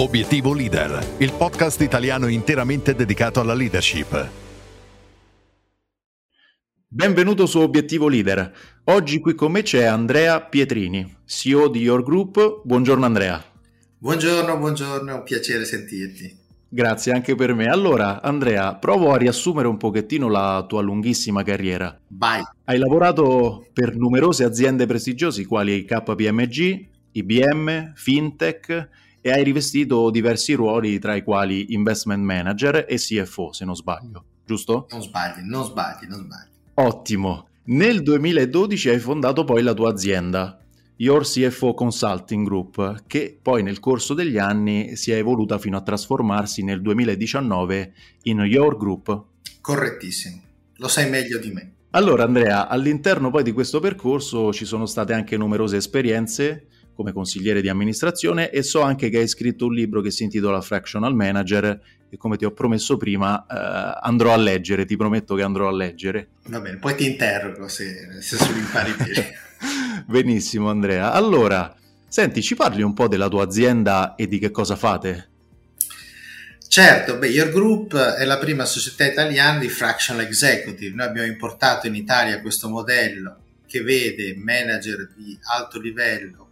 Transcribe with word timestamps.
Obiettivo 0.00 0.54
Leader, 0.54 1.16
il 1.18 1.30
podcast 1.30 1.82
italiano 1.82 2.26
interamente 2.26 2.94
dedicato 2.94 3.38
alla 3.38 3.52
leadership. 3.52 4.30
Benvenuto 6.88 7.44
su 7.44 7.58
Obiettivo 7.58 8.08
Leader. 8.08 8.50
Oggi 8.84 9.20
qui 9.20 9.34
con 9.34 9.52
me 9.52 9.60
c'è 9.60 9.84
Andrea 9.84 10.40
Pietrini, 10.40 11.18
CEO 11.26 11.68
di 11.68 11.80
Your 11.80 12.02
Group. 12.02 12.62
Buongiorno 12.64 13.04
Andrea. 13.04 13.44
Buongiorno, 13.98 14.56
buongiorno, 14.56 15.10
è 15.10 15.12
un 15.12 15.22
piacere 15.22 15.66
sentirti. 15.66 16.34
Grazie 16.66 17.12
anche 17.12 17.34
per 17.34 17.52
me. 17.52 17.66
Allora, 17.66 18.22
Andrea, 18.22 18.76
provo 18.76 19.12
a 19.12 19.18
riassumere 19.18 19.68
un 19.68 19.76
pochettino 19.76 20.30
la 20.30 20.64
tua 20.66 20.80
lunghissima 20.80 21.42
carriera. 21.42 21.94
Vai. 22.06 22.42
Hai 22.64 22.78
lavorato 22.78 23.66
per 23.74 23.94
numerose 23.94 24.44
aziende 24.44 24.86
prestigiose 24.86 25.44
quali 25.44 25.84
KPMG, 25.84 26.86
IBM, 27.12 27.92
FinTech 27.94 28.88
e 29.20 29.30
hai 29.30 29.44
rivestito 29.44 30.10
diversi 30.10 30.54
ruoli 30.54 30.98
tra 30.98 31.14
i 31.14 31.22
quali 31.22 31.72
investment 31.74 32.24
manager 32.24 32.86
e 32.88 32.96
CFO, 32.96 33.52
se 33.52 33.64
non 33.64 33.76
sbaglio, 33.76 34.24
giusto? 34.44 34.86
Non 34.90 35.02
sbagli, 35.02 35.42
non 35.42 35.64
sbagli, 35.64 36.06
non 36.06 36.20
sbagli. 36.20 36.48
Ottimo. 36.74 37.48
Nel 37.64 38.02
2012 38.02 38.88
hai 38.88 38.98
fondato 38.98 39.44
poi 39.44 39.62
la 39.62 39.74
tua 39.74 39.90
azienda, 39.90 40.58
Your 40.96 41.24
CFO 41.24 41.74
Consulting 41.74 42.44
Group, 42.44 43.04
che 43.06 43.38
poi 43.40 43.62
nel 43.62 43.80
corso 43.80 44.12
degli 44.12 44.38
anni 44.38 44.96
si 44.96 45.12
è 45.12 45.16
evoluta 45.16 45.58
fino 45.58 45.76
a 45.76 45.82
trasformarsi 45.82 46.62
nel 46.62 46.82
2019 46.82 47.92
in 48.22 48.38
Your 48.40 48.76
Group. 48.76 49.24
Correttissimo, 49.60 50.42
lo 50.76 50.88
sai 50.88 51.08
meglio 51.08 51.38
di 51.38 51.50
me. 51.50 51.72
Allora 51.90 52.24
Andrea, 52.24 52.68
all'interno 52.68 53.30
poi 53.30 53.42
di 53.42 53.52
questo 53.52 53.80
percorso 53.80 54.52
ci 54.52 54.64
sono 54.64 54.86
state 54.86 55.12
anche 55.12 55.36
numerose 55.36 55.76
esperienze 55.76 56.66
come 56.94 57.12
consigliere 57.12 57.60
di 57.60 57.68
amministrazione 57.68 58.50
e 58.50 58.62
so 58.62 58.82
anche 58.82 59.08
che 59.08 59.18
hai 59.18 59.28
scritto 59.28 59.66
un 59.66 59.74
libro 59.74 60.00
che 60.00 60.10
si 60.10 60.22
intitola 60.22 60.60
Fractional 60.60 61.14
Manager 61.14 61.80
e 62.10 62.16
come 62.16 62.36
ti 62.36 62.44
ho 62.44 62.52
promesso 62.52 62.96
prima 62.96 63.46
eh, 63.46 63.98
andrò 64.02 64.32
a 64.32 64.36
leggere, 64.36 64.84
ti 64.84 64.96
prometto 64.96 65.34
che 65.34 65.42
andrò 65.42 65.68
a 65.68 65.72
leggere. 65.72 66.28
Va 66.46 66.60
bene, 66.60 66.78
poi 66.78 66.94
ti 66.96 67.06
interrogo 67.06 67.68
se, 67.68 68.20
se 68.20 68.36
solo 68.36 68.58
impari 68.58 68.92
bene. 68.92 69.32
Benissimo 70.06 70.68
Andrea. 70.68 71.12
Allora, 71.12 71.74
senti, 72.08 72.42
ci 72.42 72.56
parli 72.56 72.82
un 72.82 72.94
po' 72.94 73.08
della 73.08 73.28
tua 73.28 73.44
azienda 73.44 74.14
e 74.16 74.26
di 74.26 74.38
che 74.38 74.50
cosa 74.50 74.76
fate? 74.76 75.28
Certo, 76.66 77.16
beh, 77.16 77.28
Your 77.28 77.50
Group 77.50 77.96
è 77.96 78.24
la 78.24 78.38
prima 78.38 78.64
società 78.64 79.04
italiana 79.04 79.58
di 79.58 79.68
fractional 79.68 80.24
executive. 80.24 80.94
Noi 80.94 81.06
abbiamo 81.06 81.26
importato 81.26 81.86
in 81.86 81.94
Italia 81.96 82.40
questo 82.40 82.68
modello 82.68 83.38
che 83.66 83.82
vede 83.82 84.36
manager 84.36 85.10
di 85.16 85.38
alto 85.52 85.80
livello 85.80 86.49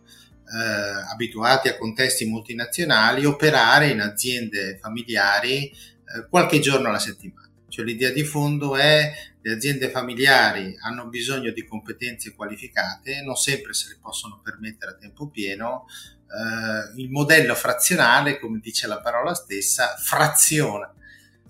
eh, 0.54 1.10
abituati 1.10 1.68
a 1.68 1.76
contesti 1.76 2.24
multinazionali 2.24 3.24
operare 3.24 3.88
in 3.88 4.00
aziende 4.00 4.78
familiari 4.80 5.70
eh, 5.70 6.26
qualche 6.28 6.58
giorno 6.60 6.88
alla 6.88 6.98
settimana. 6.98 7.46
Cioè 7.68 7.84
l'idea 7.84 8.10
di 8.10 8.24
fondo 8.24 8.76
è 8.76 9.12
le 9.40 9.52
aziende 9.52 9.90
familiari 9.90 10.76
hanno 10.80 11.08
bisogno 11.08 11.52
di 11.52 11.64
competenze 11.64 12.34
qualificate, 12.34 13.22
non 13.22 13.36
sempre 13.36 13.72
se 13.72 13.88
le 13.88 13.98
possono 14.00 14.40
permettere 14.42 14.92
a 14.92 14.96
tempo 14.96 15.28
pieno. 15.28 15.86
Eh, 16.26 17.00
il 17.00 17.10
modello 17.10 17.54
frazionale, 17.54 18.38
come 18.38 18.58
dice 18.60 18.86
la 18.86 19.00
parola 19.00 19.34
stessa, 19.34 19.96
fraziona 19.96 20.92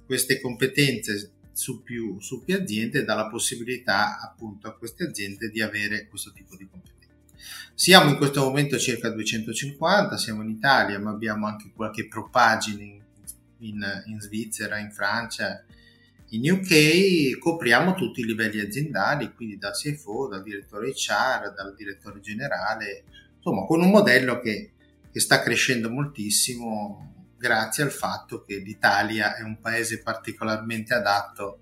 queste 0.05 0.41
competenze 0.41 1.33
su 1.53 1.83
più, 1.83 2.21
su 2.21 2.45
più 2.45 2.57
aziende 2.57 3.01
e 3.01 3.05
dà 3.05 3.15
la 3.15 3.29
possibilità 3.29 4.21
appunto 4.21 4.69
a 4.69 4.77
queste 4.77 5.05
aziende 5.05 5.49
di 5.49 5.61
avere 5.61 6.07
questo 6.09 6.33
tipo 6.33 6.57
di 6.57 6.69
competenze. 6.69 6.88
Siamo 7.75 8.11
in 8.11 8.17
questo 8.17 8.43
momento 8.43 8.79
circa 8.79 9.11
250, 9.11 10.17
siamo 10.17 10.43
in 10.43 10.51
Italia, 10.51 10.99
ma 10.99 11.11
abbiamo 11.11 11.47
anche 11.47 11.71
qualche 11.75 12.09
propagine 12.09 12.83
in, 12.83 13.03
in, 13.59 14.03
in 14.07 14.21
Svizzera, 14.21 14.79
in 14.79 14.91
Francia, 14.91 15.65
in 16.31 16.51
UK, 16.51 17.39
copriamo 17.39 17.95
tutti 17.95 18.21
i 18.21 18.25
livelli 18.25 18.61
aziendali, 18.61 19.33
quindi 19.33 19.57
dal 19.57 19.73
CFO, 19.73 20.29
dal 20.29 20.43
direttore 20.43 20.91
HR, 20.91 21.55
dal 21.55 21.75
direttore 21.75 22.21
generale, 22.21 23.05
insomma 23.37 23.65
con 23.65 23.81
un 23.81 23.91
modello 23.91 24.41
che, 24.41 24.73
che 25.11 25.21
sta 25.21 25.41
crescendo 25.41 25.89
moltissimo 25.89 27.15
grazie 27.39 27.85
al 27.85 27.93
fatto 27.93 28.43
che 28.43 28.57
l'Italia 28.57 29.37
è 29.37 29.43
un 29.43 29.61
paese 29.61 30.03
particolarmente 30.03 30.93
adatto 30.93 31.61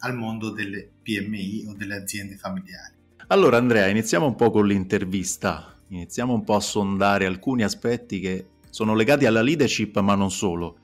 al 0.00 0.14
mondo 0.14 0.50
delle 0.50 0.88
PMI 1.02 1.64
o 1.68 1.74
delle 1.74 1.96
aziende 1.96 2.36
familiari. 2.36 2.93
Allora 3.28 3.56
Andrea, 3.56 3.86
iniziamo 3.88 4.26
un 4.26 4.34
po' 4.34 4.50
con 4.50 4.66
l'intervista, 4.66 5.80
iniziamo 5.88 6.34
un 6.34 6.44
po' 6.44 6.56
a 6.56 6.60
sondare 6.60 7.24
alcuni 7.24 7.62
aspetti 7.62 8.20
che 8.20 8.48
sono 8.68 8.94
legati 8.94 9.24
alla 9.24 9.40
leadership 9.40 9.98
ma 10.00 10.14
non 10.14 10.30
solo. 10.30 10.76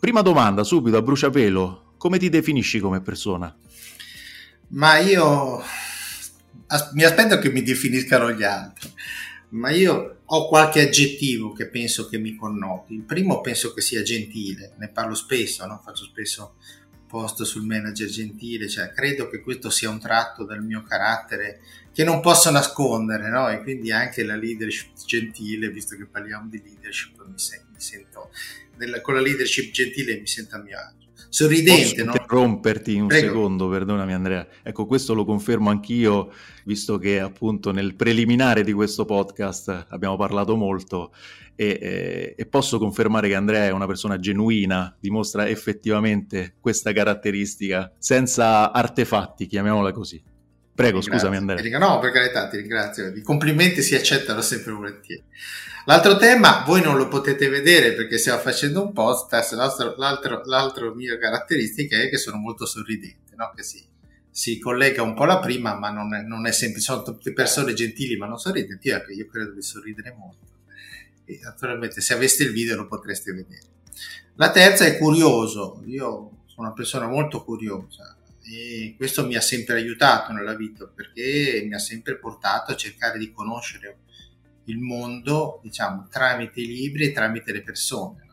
Prima 0.00 0.20
domanda, 0.20 0.64
subito 0.64 0.96
a 0.96 1.02
bruciapelo, 1.02 1.94
come 1.96 2.18
ti 2.18 2.28
definisci 2.28 2.80
come 2.80 3.02
persona? 3.02 3.56
Ma 4.68 4.98
io 4.98 5.62
as- 6.66 6.90
mi 6.92 7.04
aspetto 7.04 7.38
che 7.38 7.52
mi 7.52 7.62
definiscano 7.62 8.32
gli 8.32 8.42
altri, 8.42 8.90
ma 9.50 9.70
io 9.70 10.22
ho 10.24 10.48
qualche 10.48 10.80
aggettivo 10.80 11.52
che 11.52 11.68
penso 11.68 12.08
che 12.08 12.18
mi 12.18 12.34
connoti. 12.34 12.94
Il 12.94 13.02
primo 13.02 13.40
penso 13.40 13.72
che 13.72 13.80
sia 13.80 14.02
gentile, 14.02 14.74
ne 14.78 14.88
parlo 14.88 15.14
spesso, 15.14 15.64
no? 15.66 15.80
faccio 15.84 16.02
spesso 16.02 16.54
post 17.06 17.42
sul 17.42 17.64
manager 17.64 18.08
gentile, 18.08 18.68
cioè 18.68 18.90
credo 18.90 19.28
che 19.28 19.40
questo 19.40 19.70
sia 19.70 19.88
un 19.88 20.00
tratto 20.00 20.44
del 20.44 20.60
mio 20.60 20.82
carattere 20.82 21.60
che 21.92 22.04
non 22.04 22.20
posso 22.20 22.50
nascondere, 22.50 23.30
no? 23.30 23.48
E 23.48 23.62
quindi 23.62 23.90
anche 23.90 24.22
la 24.24 24.36
leadership 24.36 24.92
gentile, 25.06 25.70
visto 25.70 25.96
che 25.96 26.04
parliamo 26.04 26.48
di 26.48 26.60
leadership, 26.62 27.24
mi, 27.24 27.38
sento, 27.38 27.66
mi 27.72 27.80
sento 27.80 28.30
nella, 28.76 29.00
con 29.00 29.14
la 29.14 29.20
leadership 29.20 29.72
gentile 29.72 30.18
mi 30.18 30.26
sento 30.26 30.56
a 30.56 30.58
mio 30.58 30.78
agio. 30.78 30.95
Sorridente, 31.28 31.82
Posso 31.82 32.04
no? 32.04 32.10
interromperti 32.12 32.98
un 32.98 33.06
Prego. 33.08 33.26
secondo, 33.26 33.68
perdonami 33.68 34.12
Andrea. 34.12 34.46
Ecco, 34.62 34.86
questo 34.86 35.14
lo 35.14 35.24
confermo 35.24 35.70
anch'io, 35.70 36.32
visto 36.64 36.98
che 36.98 37.20
appunto 37.20 37.72
nel 37.72 37.94
preliminare 37.94 38.62
di 38.62 38.72
questo 38.72 39.04
podcast 39.04 39.86
abbiamo 39.88 40.16
parlato 40.16 40.56
molto 40.56 41.12
e, 41.54 41.78
e, 41.80 42.34
e 42.36 42.46
posso 42.46 42.78
confermare 42.78 43.28
che 43.28 43.34
Andrea 43.34 43.64
è 43.64 43.70
una 43.70 43.86
persona 43.86 44.18
genuina, 44.18 44.94
dimostra 45.00 45.48
effettivamente 45.48 46.54
questa 46.60 46.92
caratteristica 46.92 47.92
senza 47.98 48.72
artefatti, 48.72 49.46
chiamiamola 49.46 49.92
così. 49.92 50.22
Prego, 50.76 51.00
Ringrazio. 51.00 51.30
scusami 51.30 51.36
Andrea. 51.36 51.78
No, 51.78 51.98
per 52.00 52.10
carità, 52.10 52.48
ti 52.48 52.58
ringrazio. 52.58 53.06
I 53.06 53.22
complimenti 53.22 53.80
si 53.80 53.94
accettano 53.94 54.42
sempre 54.42 54.72
volentieri. 54.72 55.24
L'altro 55.86 56.18
tema, 56.18 56.64
voi 56.66 56.82
non 56.82 56.98
lo 56.98 57.08
potete 57.08 57.48
vedere 57.48 57.94
perché 57.94 58.18
stiamo 58.18 58.40
facendo 58.40 58.82
un 58.82 58.92
podcast, 58.92 59.54
l'altro, 59.54 59.94
l'altro, 59.96 60.42
l'altro 60.44 60.94
mia 60.94 61.16
caratteristica 61.16 61.96
è 61.96 62.10
che 62.10 62.18
sono 62.18 62.36
molto 62.36 62.66
sorridente, 62.66 63.34
no? 63.36 63.52
che 63.56 63.62
si, 63.62 63.82
si 64.28 64.58
collega 64.58 65.02
un 65.02 65.14
po' 65.14 65.22
alla 65.22 65.38
prima, 65.38 65.78
ma 65.78 65.90
non 65.90 66.12
è, 66.12 66.20
non 66.20 66.44
è 66.46 66.52
sempre, 66.52 66.80
sono 66.82 67.02
tutte 67.02 67.32
persone 67.32 67.72
gentili 67.72 68.16
ma 68.16 68.26
non 68.26 68.36
sorridenti, 68.36 68.88
io, 68.88 69.02
io 69.14 69.26
credo 69.28 69.52
di 69.52 69.62
sorridere 69.62 70.14
molto. 70.18 70.44
E 71.24 71.38
naturalmente 71.42 72.02
se 72.02 72.12
aveste 72.12 72.42
il 72.42 72.52
video 72.52 72.76
lo 72.76 72.86
potreste 72.86 73.32
vedere. 73.32 73.62
La 74.34 74.50
terza 74.50 74.84
è 74.84 74.98
curioso, 74.98 75.82
io 75.86 76.42
sono 76.46 76.66
una 76.66 76.72
persona 76.72 77.06
molto 77.06 77.44
curiosa, 77.44 78.14
e 78.48 78.94
questo 78.96 79.26
mi 79.26 79.34
ha 79.34 79.40
sempre 79.40 79.74
aiutato 79.74 80.32
nella 80.32 80.54
vita 80.54 80.86
perché 80.86 81.64
mi 81.66 81.74
ha 81.74 81.78
sempre 81.78 82.16
portato 82.16 82.70
a 82.70 82.76
cercare 82.76 83.18
di 83.18 83.32
conoscere 83.32 83.98
il 84.66 84.78
mondo, 84.78 85.60
diciamo, 85.62 86.06
tramite 86.08 86.60
i 86.60 86.66
libri 86.66 87.06
e 87.06 87.12
tramite 87.12 87.52
le 87.52 87.62
persone. 87.62 88.24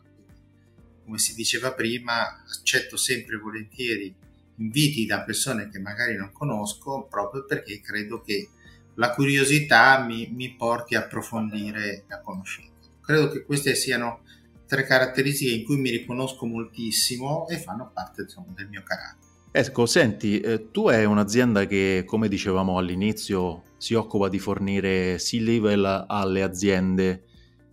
Come 1.04 1.18
si 1.18 1.34
diceva 1.34 1.74
prima, 1.74 2.44
accetto 2.44 2.96
sempre 2.96 3.38
volentieri 3.38 4.16
inviti 4.58 5.06
da 5.06 5.24
persone 5.24 5.68
che 5.70 5.80
magari 5.80 6.16
non 6.16 6.32
conosco 6.32 7.08
proprio 7.10 7.46
perché 7.46 7.82
credo 7.82 8.22
che 8.22 8.50
la 8.96 9.12
curiosità 9.12 10.04
mi, 10.04 10.30
mi 10.32 10.56
porti 10.56 10.96
a 10.96 11.00
approfondire 11.00 12.06
la 12.08 12.22
conoscenza. 12.22 12.90
Credo 13.02 13.30
che 13.30 13.44
queste 13.44 13.74
siano 13.74 14.22
tre 14.68 14.86
caratteristiche 14.86 15.52
in 15.52 15.66
cui 15.66 15.78
mi 15.78 15.90
riconosco 15.90 16.46
moltissimo 16.46 17.48
e 17.48 17.58
fanno 17.58 17.92
parte 17.92 18.22
insomma, 18.22 18.54
del 18.56 18.70
mio 18.70 18.84
carattere. 18.84 19.33
Ecco, 19.56 19.86
senti, 19.86 20.40
eh, 20.40 20.72
tu 20.72 20.88
hai 20.88 21.06
un'azienda 21.06 21.68
che, 21.68 22.06
come 22.08 22.28
dicevamo 22.28 22.80
all'inizio, 22.80 23.62
si 23.78 23.94
occupa 23.94 24.28
di 24.28 24.40
fornire 24.40 25.18
C-level 25.18 26.06
alle 26.08 26.42
aziende 26.42 27.26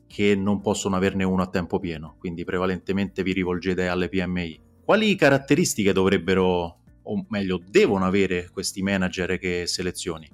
che 0.07 0.35
non 0.35 0.61
possono 0.61 0.97
averne 0.97 1.25
uno 1.25 1.41
a 1.41 1.47
tempo 1.47 1.79
pieno, 1.79 2.17
quindi 2.19 2.45
prevalentemente 2.45 3.23
vi 3.23 3.33
rivolgete 3.33 3.89
alle 3.89 4.11
PMI. 4.11 4.61
Quali 4.85 5.17
caratteristiche 5.17 5.95
dovrebbero, 5.95 6.81
o 7.03 7.27
meglio, 7.31 7.59
devono 7.67 8.05
avere 8.05 8.51
questi 8.53 8.83
manager 8.83 9.39
che 9.39 9.67
selezioni? 9.67 10.29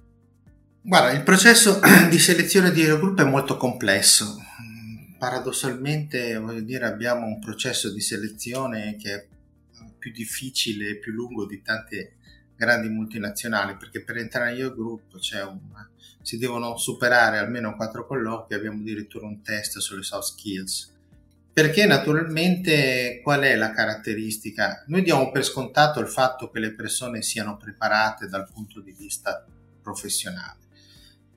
Guarda, 0.83 1.13
il 1.13 1.23
processo 1.23 1.79
di 2.11 2.19
selezione 2.19 2.73
di 2.73 2.83
Eurogroup 2.83 3.21
è 3.21 3.25
molto 3.25 3.57
complesso. 3.57 4.37
Paradossalmente, 5.17 6.37
voglio 6.39 6.63
dire, 6.63 6.87
abbiamo 6.87 7.25
un 7.25 7.39
processo 7.39 7.93
di 7.93 8.01
selezione 8.01 8.97
che 8.99 9.15
è 9.15 9.27
più 9.99 10.13
difficile 10.13 10.91
e 10.91 10.99
più 10.99 11.13
lungo 11.13 11.47
di 11.47 11.63
tante 11.63 12.17
grandi 12.57 12.89
multinazionali 12.89 13.77
perché 13.77 14.03
per 14.03 14.17
entrare 14.17 14.53
in 14.53 14.61
Eurogroup 14.61 15.19
c'è 15.19 15.43
un, 15.43 15.59
si 16.23 16.39
devono 16.39 16.77
superare 16.77 17.39
almeno 17.39 17.77
quattro 17.77 18.07
colloqui 18.07 18.55
abbiamo 18.55 18.81
addirittura 18.81 19.27
un 19.27 19.43
test 19.43 19.79
sulle 19.79 20.03
soft 20.03 20.33
skills 20.33 20.95
Perché 21.57 21.87
naturalmente 21.87 23.21
qual 23.23 23.41
è 23.41 23.57
la 23.57 23.71
caratteristica? 23.71 24.85
Noi 24.89 25.01
diamo 25.01 25.31
per 25.31 25.43
scontato 25.43 26.01
il 26.01 26.07
fatto 26.07 26.51
che 26.51 26.59
le 26.59 26.75
persone 26.75 27.23
siano 27.23 27.57
preparate 27.57 28.27
dal 28.27 28.47
punto 28.53 28.83
di 28.83 28.93
vista 28.93 29.43
professionale, 29.81 30.59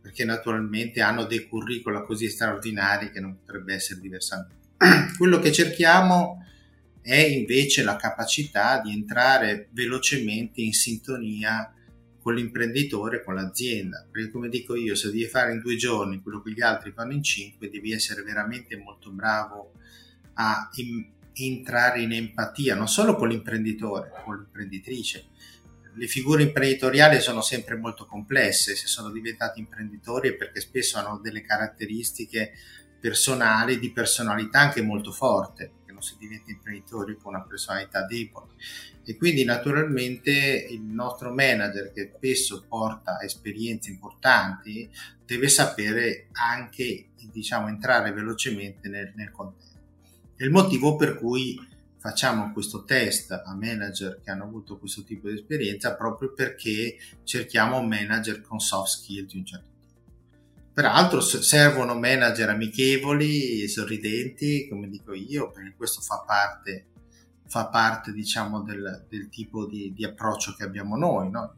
perché 0.02 0.26
naturalmente 0.26 1.00
hanno 1.00 1.24
dei 1.24 1.48
curricula 1.48 2.02
così 2.02 2.28
straordinari 2.28 3.12
che 3.12 3.22
non 3.22 3.38
potrebbe 3.38 3.74
essere 3.76 4.02
diversamente. 4.02 4.56
Quello 5.18 5.40
che 5.40 5.54
cerchiamo 5.54 6.44
è 6.44 6.59
invece 7.04 7.84
la 7.84 7.96
capacità 7.96 8.82
di 8.82 8.92
entrare 8.92 9.70
velocemente 9.72 10.62
in 10.62 10.74
sintonia 10.74 11.74
con 12.22 12.36
l'imprenditore, 12.36 13.24
con 13.24 13.36
l'azienda. 13.36 14.06
Perché 14.10 14.30
come 14.32 14.50
dico 14.50 14.76
io, 14.76 14.96
se 14.96 15.08
devi 15.08 15.26
fare 15.26 15.54
in 15.54 15.60
due 15.60 15.76
giorni 15.76 16.22
quello 16.22 16.42
che 16.42 16.52
gli 16.52 16.62
altri 16.62 16.92
fanno 16.92 17.14
in 17.14 17.24
cinque, 17.24 17.70
devi 17.70 17.92
essere 17.92 18.22
veramente 18.22 18.76
molto 18.78 19.12
bravo 19.12 19.72
a 20.34 20.70
in, 20.76 21.06
entrare 21.34 22.02
in 22.02 22.12
empatia, 22.12 22.76
non 22.76 22.88
solo 22.88 23.16
con 23.16 23.30
l'imprenditore, 23.30 24.12
con 24.24 24.38
l'imprenditrice. 24.38 25.28
Le 25.96 26.08
figure 26.08 26.44
imprenditoriali 26.44 27.20
sono 27.20 27.42
sempre 27.42 27.76
molto 27.76 28.06
complesse, 28.06 28.76
se 28.76 28.88
sono 28.88 29.10
diventati 29.10 29.60
imprenditori 29.60 30.30
è 30.30 30.36
perché 30.36 30.62
spesso 30.62 30.98
hanno 30.98 31.18
delle 31.18 31.42
caratteristiche 31.42 32.54
personali, 33.00 33.80
di 33.80 33.92
personalità 33.92 34.60
anche 34.60 34.82
molto 34.82 35.12
forte, 35.12 35.72
non 36.00 36.02
si 36.02 36.16
diventa 36.18 36.50
imprenditori 36.50 37.18
con 37.18 37.34
una 37.34 37.44
personalità 37.44 38.06
debole. 38.06 38.54
E 39.04 39.18
quindi 39.18 39.44
naturalmente 39.44 40.32
il 40.70 40.82
nostro 40.82 41.34
manager 41.34 41.92
che 41.92 42.14
spesso 42.16 42.64
porta 42.68 43.22
esperienze 43.22 43.90
importanti 43.90 44.90
deve 45.26 45.50
sapere 45.50 46.28
anche 46.32 47.10
diciamo, 47.32 47.68
entrare 47.68 48.12
velocemente 48.14 48.88
nel, 48.88 49.12
nel 49.16 49.32
contesto. 49.32 49.78
È 50.36 50.44
il 50.44 50.52
motivo 50.52 50.96
per 50.96 51.18
cui 51.18 51.68
facciamo 51.98 52.54
questo 52.54 52.86
test 52.86 53.32
a 53.32 53.56
manager 53.56 54.22
che 54.24 54.32
hanno 54.32 54.46
avuto 54.46 54.78
questo 54.78 55.04
tipo 55.04 55.28
di 55.28 55.34
esperienza 55.34 55.96
proprio 55.96 56.34
perché 56.34 56.98
cerchiamo 57.24 57.82
manager 57.82 58.42
con 58.42 58.60
soft 58.60 59.00
skill 59.00 59.26
di 59.26 59.38
un 59.38 59.46
certo. 59.46 59.69
Peraltro 60.80 61.20
servono 61.20 62.00
manager 62.00 62.48
amichevoli, 62.48 63.68
sorridenti, 63.68 64.66
come 64.70 64.88
dico 64.88 65.14
io, 65.14 65.52
perché 65.52 65.74
questo 65.76 66.00
fa 66.00 66.24
parte, 66.26 66.86
fa 67.48 67.68
parte 67.68 68.14
diciamo, 68.14 68.62
del, 68.62 69.06
del 69.10 69.28
tipo 69.28 69.66
di, 69.66 69.92
di, 69.92 70.06
approccio 70.06 70.54
che 70.54 70.64
abbiamo 70.64 70.96
noi. 70.96 71.32
No? 71.32 71.54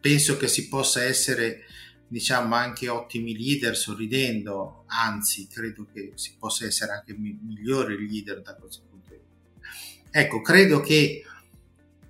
Penso 0.00 0.38
che 0.38 0.48
si 0.48 0.68
possa 0.68 1.02
essere 1.02 1.66
diciamo 2.08 2.54
anche 2.54 2.88
ottimi 2.88 3.36
leader 3.36 3.76
sorridendo, 3.76 4.84
anzi 4.86 5.46
credo 5.46 5.86
che 5.92 6.12
si 6.14 6.34
possa 6.38 6.64
essere 6.64 6.92
anche 6.92 7.14
migliori 7.14 7.98
leader 7.98 8.40
da 8.40 8.54
questo 8.54 8.84
punto 8.88 9.10
di 9.10 9.20
vista. 9.20 10.08
Ecco, 10.10 10.40
credo 10.40 10.80
che 10.80 11.22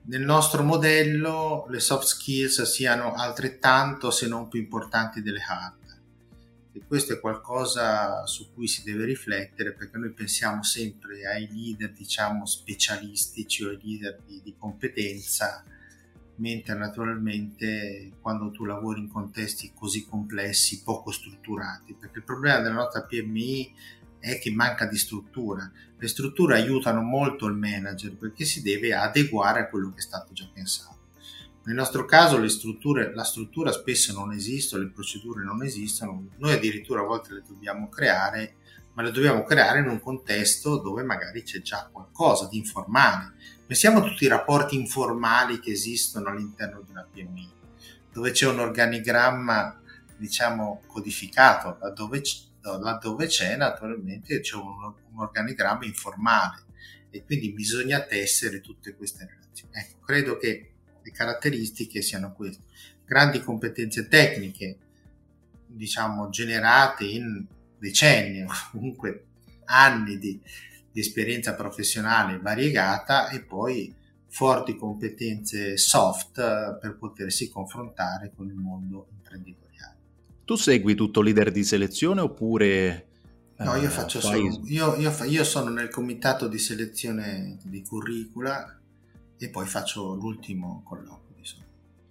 nel 0.02 0.22
nostro 0.22 0.62
modello 0.62 1.66
le 1.68 1.80
soft 1.80 2.06
skills 2.06 2.62
siano 2.62 3.12
altrettanto 3.12 4.12
se 4.12 4.28
non 4.28 4.46
più 4.46 4.60
importanti 4.60 5.20
delle 5.20 5.42
hard 5.44 5.82
e 6.76 6.82
questo 6.86 7.12
è 7.12 7.20
qualcosa 7.20 8.26
su 8.26 8.52
cui 8.52 8.66
si 8.66 8.82
deve 8.82 9.04
riflettere 9.04 9.74
perché 9.74 9.96
noi 9.96 10.12
pensiamo 10.12 10.64
sempre 10.64 11.24
ai 11.24 11.48
leader 11.48 11.92
diciamo 11.92 12.44
specialistici 12.46 13.62
o 13.62 13.68
ai 13.68 13.78
leader 13.80 14.20
di, 14.26 14.40
di 14.42 14.56
competenza 14.58 15.64
mentre 16.36 16.74
naturalmente 16.74 18.14
quando 18.20 18.50
tu 18.50 18.64
lavori 18.64 18.98
in 18.98 19.08
contesti 19.08 19.72
così 19.72 20.04
complessi, 20.04 20.82
poco 20.82 21.12
strutturati, 21.12 21.94
perché 21.94 22.18
il 22.18 22.24
problema 22.24 22.58
della 22.58 22.74
nostra 22.74 23.04
PMI 23.04 23.72
è 24.18 24.40
che 24.40 24.50
manca 24.50 24.86
di 24.86 24.96
struttura. 24.96 25.70
Le 25.96 26.08
strutture 26.08 26.56
aiutano 26.56 27.02
molto 27.02 27.46
il 27.46 27.54
manager 27.54 28.16
perché 28.16 28.44
si 28.44 28.62
deve 28.62 28.94
adeguare 28.94 29.60
a 29.60 29.68
quello 29.68 29.90
che 29.90 29.98
è 29.98 30.02
stato 30.02 30.32
già 30.32 30.48
pensato. 30.52 31.02
Nel 31.66 31.76
nostro 31.76 32.04
caso 32.04 32.38
la 32.38 33.24
struttura 33.24 33.72
spesso 33.72 34.12
non 34.12 34.32
esiste, 34.32 34.76
le 34.76 34.90
procedure 34.90 35.42
non 35.42 35.62
esistono, 35.62 36.28
noi 36.36 36.52
addirittura 36.52 37.00
a 37.00 37.04
volte 37.04 37.32
le 37.32 37.42
dobbiamo 37.46 37.88
creare, 37.88 38.56
ma 38.92 39.02
le 39.02 39.10
dobbiamo 39.10 39.44
creare 39.44 39.78
in 39.78 39.88
un 39.88 39.98
contesto 39.98 40.76
dove 40.76 41.02
magari 41.04 41.42
c'è 41.42 41.62
già 41.62 41.88
qualcosa 41.90 42.48
di 42.48 42.58
informale. 42.58 43.32
Pensiamo 43.66 44.00
a 44.00 44.02
tutti 44.02 44.24
i 44.24 44.28
rapporti 44.28 44.76
informali 44.76 45.58
che 45.58 45.70
esistono 45.70 46.28
all'interno 46.28 46.82
di 46.82 46.90
una 46.90 47.08
PMI, 47.10 47.52
dove 48.12 48.30
c'è 48.30 48.46
un 48.46 48.58
organigramma, 48.58 49.80
diciamo, 50.18 50.82
codificato, 50.86 51.78
laddove, 51.80 52.20
laddove 52.60 53.26
c'è 53.26 53.56
naturalmente 53.56 54.40
c'è 54.40 54.56
un, 54.56 54.92
un 55.12 55.18
organigramma 55.18 55.86
informale. 55.86 56.62
E 57.08 57.24
quindi 57.24 57.52
bisogna 57.52 58.02
tessere 58.02 58.60
tutte 58.60 58.94
queste 58.94 59.24
relazioni. 59.24 59.72
Ecco, 59.72 60.04
credo 60.04 60.36
che 60.36 60.73
le 61.04 61.10
caratteristiche 61.12 62.02
siano 62.02 62.32
queste. 62.32 62.62
Grandi 63.04 63.40
competenze 63.40 64.08
tecniche, 64.08 64.78
diciamo, 65.66 66.30
generate 66.30 67.04
in 67.04 67.44
decenni 67.78 68.42
o 68.42 68.48
comunque 68.72 69.26
anni 69.66 70.18
di, 70.18 70.40
di 70.90 71.00
esperienza 71.00 71.54
professionale 71.54 72.38
variegata 72.38 73.28
e 73.28 73.40
poi 73.40 73.94
forti 74.26 74.74
competenze 74.76 75.76
soft 75.76 76.78
per 76.80 76.96
potersi 76.98 77.48
confrontare 77.48 78.32
con 78.34 78.48
il 78.48 78.54
mondo 78.54 79.06
imprenditoriale. 79.14 79.96
Tu 80.44 80.56
segui 80.56 80.94
tutto 80.94 81.20
leader 81.20 81.52
di 81.52 81.62
selezione 81.64 82.20
oppure... 82.20 83.08
No, 83.56 83.76
io, 83.76 83.86
eh, 83.86 83.90
faccio 83.90 84.20
solo, 84.20 84.62
io, 84.64 84.96
io, 84.96 85.14
io 85.24 85.44
sono 85.44 85.70
nel 85.70 85.88
comitato 85.88 86.48
di 86.48 86.58
selezione 86.58 87.56
di 87.62 87.84
curricula 87.84 88.80
e 89.38 89.50
poi 89.50 89.66
faccio 89.66 90.14
l'ultimo 90.14 90.82
colloquio. 90.84 91.24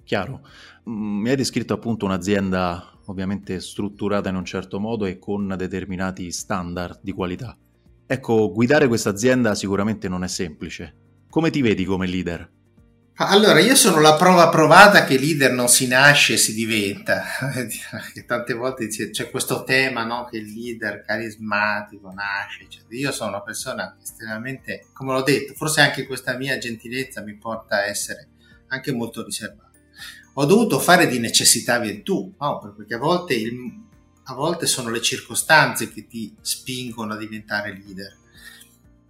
Chiaro. 0.03 0.41
Mm, 0.89 1.21
mi 1.21 1.29
hai 1.29 1.35
descritto 1.35 1.73
appunto 1.73 2.05
un'azienda 2.05 2.99
ovviamente 3.05 3.59
strutturata 3.59 4.29
in 4.29 4.35
un 4.35 4.45
certo 4.45 4.79
modo 4.79 5.05
e 5.05 5.17
con 5.17 5.53
determinati 5.57 6.31
standard 6.31 6.99
di 7.01 7.11
qualità. 7.11 7.57
Ecco, 8.05 8.51
guidare 8.51 8.87
questa 8.87 9.09
azienda 9.09 9.55
sicuramente 9.55 10.09
non 10.09 10.23
è 10.23 10.27
semplice. 10.27 10.95
Come 11.29 11.49
ti 11.49 11.61
vedi 11.61 11.85
come 11.85 12.05
leader? 12.05 12.51
Allora, 13.17 13.59
io 13.59 13.75
sono 13.75 13.99
la 13.99 14.15
prova 14.15 14.49
provata 14.49 15.03
che 15.03 15.19
leader 15.19 15.51
non 15.51 15.67
si 15.67 15.85
nasce, 15.85 16.35
si 16.35 16.51
diventa. 16.51 17.23
Tante 18.25 18.53
volte 18.55 18.87
c'è 18.87 19.29
questo 19.29 19.63
tema, 19.63 20.03
no? 20.03 20.25
Che 20.25 20.37
il 20.37 20.51
leader 20.51 21.03
carismatico 21.05 22.11
nasce. 22.11 22.65
Cioè, 22.67 22.81
io 22.89 23.11
sono 23.11 23.29
una 23.29 23.43
persona 23.43 23.95
estremamente, 24.01 24.87
come 24.93 25.13
l'ho 25.13 25.21
detto, 25.21 25.53
forse 25.53 25.81
anche 25.81 26.07
questa 26.07 26.35
mia 26.37 26.57
gentilezza 26.57 27.21
mi 27.21 27.35
porta 27.35 27.75
a 27.75 27.85
essere 27.85 28.29
anche 28.69 28.91
molto 28.91 29.23
riservato. 29.23 29.77
Ho 30.33 30.45
dovuto 30.45 30.79
fare 30.79 31.05
di 31.05 31.19
necessità 31.19 31.77
virtù, 31.77 32.33
no? 32.39 32.73
Perché 32.75 32.95
a 32.95 32.97
volte 32.97 33.35
il, 33.35 33.53
a 34.23 34.33
volte 34.33 34.65
sono 34.65 34.89
le 34.89 35.01
circostanze 35.01 35.91
che 35.91 36.07
ti 36.07 36.35
spingono 36.41 37.13
a 37.13 37.17
diventare 37.17 37.73
leader. 37.73 38.17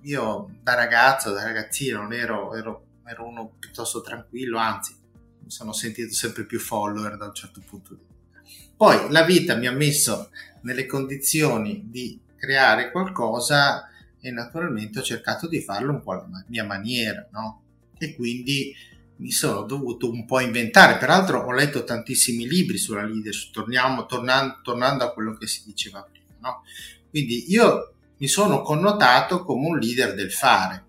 Io 0.01 0.49
da 0.61 0.73
ragazzo, 0.73 1.31
da 1.31 1.43
ragazzino, 1.43 2.11
ero, 2.11 2.53
ero, 2.53 2.83
ero 3.05 3.27
uno 3.27 3.55
piuttosto 3.59 4.01
tranquillo, 4.01 4.57
anzi 4.57 4.95
mi 5.43 5.51
sono 5.51 5.73
sentito 5.73 6.13
sempre 6.13 6.45
più 6.45 6.59
follower 6.59 7.17
da 7.17 7.25
un 7.25 7.33
certo 7.33 7.61
punto 7.65 7.93
di 7.95 8.01
vista. 8.07 8.41
Poi 8.75 9.11
la 9.11 9.23
vita 9.23 9.55
mi 9.55 9.67
ha 9.67 9.71
messo 9.71 10.29
nelle 10.61 10.85
condizioni 10.85 11.83
di 11.89 12.19
creare 12.35 12.91
qualcosa 12.91 13.89
e 14.19 14.31
naturalmente 14.31 14.99
ho 14.99 15.03
cercato 15.03 15.47
di 15.47 15.61
farlo 15.61 15.91
un 15.91 16.01
po' 16.01 16.11
alla 16.11 16.45
mia 16.47 16.63
maniera, 16.63 17.27
no? 17.31 17.61
E 17.97 18.15
quindi 18.15 18.73
mi 19.17 19.31
sono 19.31 19.63
dovuto 19.63 20.09
un 20.09 20.25
po' 20.25 20.39
inventare. 20.39 20.97
Peraltro 20.97 21.41
ho 21.41 21.51
letto 21.51 21.83
tantissimi 21.83 22.47
libri 22.47 22.77
sulla 22.77 23.05
leadership, 23.05 23.53
torniamo, 23.53 24.05
tornando, 24.05 24.59
tornando 24.63 25.03
a 25.03 25.13
quello 25.13 25.35
che 25.35 25.47
si 25.47 25.63
diceva 25.65 26.01
prima. 26.01 26.25
No? 26.39 26.63
Quindi 27.09 27.51
io 27.51 27.93
mi 28.17 28.27
sono 28.27 28.61
connotato 28.61 29.43
come 29.43 29.67
un 29.67 29.77
leader 29.77 30.13
del 30.13 30.31
fare. 30.31 30.85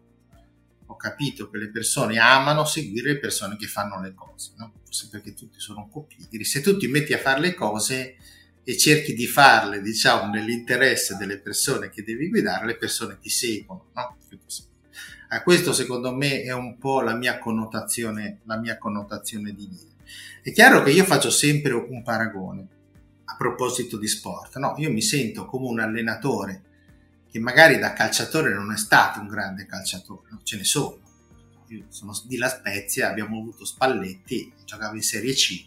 Capito 1.05 1.51
che 1.51 1.59
le 1.59 1.69
persone 1.69 2.19
amano 2.19 2.65
seguire 2.65 3.13
le 3.13 3.19
persone 3.19 3.59
che 3.59 3.67
fanno 3.67 4.01
le 4.01 4.15
cose, 4.15 4.53
no? 4.57 4.73
forse 4.83 5.09
perché 5.11 5.35
tutti 5.35 5.61
sono 5.61 5.81
un 5.81 5.91
po' 5.91 6.05
pigri. 6.05 6.47
Se 6.47 6.63
tu 6.63 6.79
ti 6.79 6.87
metti 6.87 7.13
a 7.13 7.19
fare 7.19 7.41
le 7.41 7.53
cose 7.53 8.17
e 8.65 8.79
cerchi 8.79 9.13
di 9.13 9.27
farle, 9.27 9.83
diciamo, 9.83 10.33
nell'interesse 10.33 11.19
delle 11.19 11.41
persone 11.41 11.91
che 11.91 12.03
devi 12.03 12.31
guidare, 12.31 12.65
le 12.65 12.79
persone 12.79 13.19
ti 13.21 13.29
seguono. 13.29 13.91
No? 13.93 14.17
A 15.29 15.43
questo 15.43 15.75
secondo 15.75 16.15
me 16.15 16.41
è 16.41 16.55
un 16.55 16.79
po' 16.79 17.03
la 17.03 17.15
mia 17.15 17.39
connotazione, 17.39 18.39
la 18.45 18.57
mia 18.57 18.79
connotazione 18.79 19.53
di 19.53 19.69
leader. 19.69 19.97
È 20.41 20.53
chiaro 20.53 20.83
che 20.83 20.91
io 20.91 21.05
faccio 21.05 21.29
sempre 21.29 21.75
un 21.75 22.03
paragone 22.03 22.67
a 23.25 23.37
proposito 23.37 23.99
di 23.99 24.09
sport. 24.09 24.57
No, 24.57 24.73
io 24.79 24.91
mi 24.91 25.03
sento 25.03 25.45
come 25.45 25.67
un 25.67 25.81
allenatore 25.81 26.63
che 27.35 27.41
magari 27.41 27.81
da 27.81 27.93
calciatore 27.93 28.55
non 28.55 28.73
è 28.73 28.77
stato 28.77 29.19
un 29.19 29.27
grande 29.27 29.67
calciatore, 29.67 30.29
no? 30.31 30.41
ce 30.45 30.57
ne 30.57 30.63
sono. 30.63 31.01
Io 31.67 31.87
sono 31.89 32.13
di 32.27 32.37
La 32.37 32.49
Spezia, 32.49 33.09
abbiamo 33.09 33.41
avuto 33.41 33.65
Spalletti, 33.65 34.53
giocava 34.65 34.95
in 34.95 35.03
Serie 35.03 35.33
C, 35.33 35.67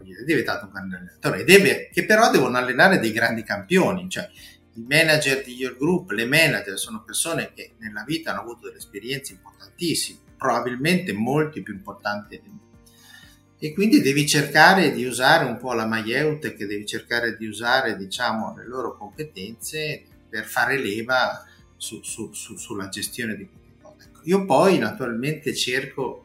è 0.00 0.24
diventato 0.24 0.64
un 0.64 0.72
grande 0.72 0.96
allenatore, 0.96 1.44
deve, 1.44 1.90
che 1.92 2.04
però 2.04 2.28
devono 2.32 2.56
allenare 2.56 2.98
dei 2.98 3.12
grandi 3.12 3.44
campioni, 3.44 4.10
cioè 4.10 4.28
i 4.74 4.84
manager 4.84 5.44
di 5.44 5.54
Your 5.54 5.76
Group, 5.76 6.10
le 6.10 6.26
manager 6.26 6.76
sono 6.76 7.04
persone 7.04 7.52
che 7.54 7.74
nella 7.78 8.02
vita 8.04 8.32
hanno 8.32 8.40
avuto 8.40 8.66
delle 8.66 8.78
esperienze 8.78 9.34
importantissime, 9.34 10.18
probabilmente 10.36 11.12
molti 11.12 11.62
più 11.62 11.72
importanti 11.72 12.40
di 12.42 12.48
me. 12.48 12.60
E 13.60 13.72
quindi 13.72 14.00
devi 14.00 14.26
cercare 14.26 14.90
di 14.90 15.04
usare 15.04 15.44
un 15.44 15.56
po' 15.56 15.72
la 15.72 15.86
Maieute, 15.86 16.56
che 16.56 16.66
devi 16.66 16.84
cercare 16.84 17.36
di 17.36 17.46
usare, 17.46 17.96
diciamo, 17.96 18.56
le 18.56 18.66
loro 18.66 18.96
competenze 18.96 20.06
per 20.28 20.44
fare 20.44 20.78
leva 20.78 21.44
su, 21.76 22.02
su, 22.02 22.32
su, 22.32 22.56
sulla 22.56 22.88
gestione 22.88 23.36
di 23.36 23.48
queste 23.48 23.74
cose. 23.80 24.08
Ecco. 24.08 24.20
Io 24.24 24.44
poi 24.44 24.78
naturalmente 24.78 25.54
cerco 25.54 26.24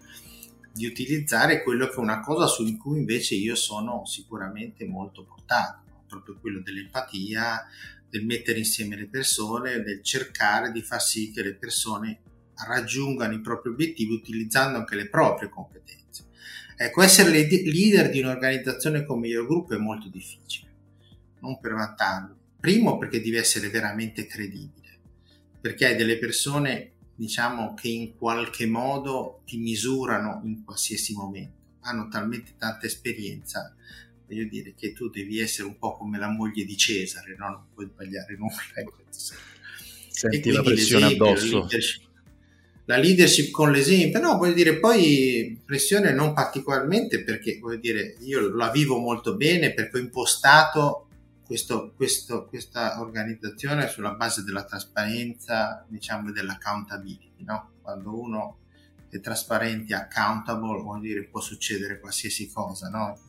di 0.74 0.86
utilizzare 0.86 1.64
quello 1.64 1.88
che 1.88 1.96
è 1.96 2.00
una 2.00 2.22
cosa 2.22 2.48
su 2.48 2.78
cui 2.78 3.00
invece 3.00 3.36
io 3.36 3.56
sono 3.56 4.06
sicuramente 4.06 4.86
molto 4.86 5.26
portato, 5.26 6.04
proprio 6.08 6.38
quello 6.40 6.62
dell'empatia, 6.62 7.68
del 8.10 8.26
mettere 8.26 8.60
insieme 8.60 8.96
le 8.96 9.08
persone, 9.08 9.82
del 9.82 10.02
cercare 10.02 10.72
di 10.72 10.82
far 10.82 11.02
sì 11.02 11.32
che 11.32 11.44
le 11.44 11.56
persone 11.56 12.22
raggiungano 12.68 13.34
i 13.34 13.42
propri 13.42 13.72
obiettivi 13.72 14.14
utilizzando 14.14 14.78
anche 14.78 14.96
le 14.96 15.10
proprie 15.10 15.50
competenze. 15.50 16.28
Ecco, 16.76 17.02
essere 17.02 17.30
leader 17.30 18.10
di 18.10 18.22
un'organizzazione 18.22 19.06
come 19.06 19.28
Your 19.28 19.46
Group 19.46 19.74
è 19.74 19.78
molto 19.78 20.10
difficile, 20.10 20.70
non 21.40 21.60
per 21.60 21.74
vantarlo. 21.74 22.38
Primo 22.62 22.98
perché 22.98 23.22
devi 23.22 23.36
essere 23.36 23.70
veramente 23.70 24.26
credibile, 24.26 25.00
perché 25.60 25.88
hai 25.88 25.96
delle 25.98 26.18
persone, 26.18 26.92
diciamo, 27.16 27.74
che 27.74 27.90
in 27.90 28.16
qualche 28.16 28.66
modo 28.66 29.42
ti 29.46 29.58
misurano 29.58 30.42
in 30.46 30.64
qualsiasi 30.64 31.14
momento, 31.14 31.58
hanno 31.82 32.08
talmente 32.08 32.54
tanta 32.58 32.86
esperienza 32.86 33.76
voglio 34.32 34.48
dire 34.48 34.74
che 34.78 34.94
tu 34.94 35.10
devi 35.10 35.40
essere 35.40 35.68
un 35.68 35.78
po' 35.78 35.98
come 35.98 36.18
la 36.18 36.30
moglie 36.30 36.64
di 36.64 36.78
Cesare, 36.78 37.36
no? 37.38 37.50
non 37.50 37.64
puoi 37.74 37.90
sbagliare 37.92 38.38
nulla. 38.38 38.56
Senti 39.10 40.52
la 40.52 40.62
pressione 40.62 41.08
addosso. 41.08 41.60
Leadership, 41.60 42.10
la 42.86 42.98
leadership, 42.98 43.52
con 43.52 43.72
l'esempio, 43.72 44.20
no, 44.22 44.38
voglio 44.38 44.54
dire, 44.54 44.80
poi 44.80 45.60
pressione 45.66 46.14
non 46.14 46.34
particolarmente 46.34 47.24
perché, 47.24 47.60
voglio 47.60 47.80
dire, 47.80 48.16
io 48.22 48.56
la 48.56 48.72
vivo 48.72 48.98
molto 48.98 49.36
bene 49.36 49.74
perché 49.74 49.98
ho 49.98 50.02
impostato 50.02 51.08
questo, 51.52 51.92
questo, 51.98 52.46
questa 52.46 53.02
organizzazione 53.02 53.90
sulla 53.90 54.14
base 54.14 54.42
della 54.42 54.64
trasparenza, 54.64 55.86
diciamo, 55.90 56.30
e 56.30 56.32
dell'accountability, 56.32 57.44
no? 57.44 57.72
Quando 57.82 58.18
uno 58.18 58.58
è 59.10 59.20
trasparente, 59.20 59.94
accountable, 59.94 60.82
vuol 60.82 61.02
dire 61.02 61.26
può 61.26 61.42
succedere 61.42 62.00
qualsiasi 62.00 62.50
cosa, 62.50 62.88
no? 62.88 63.20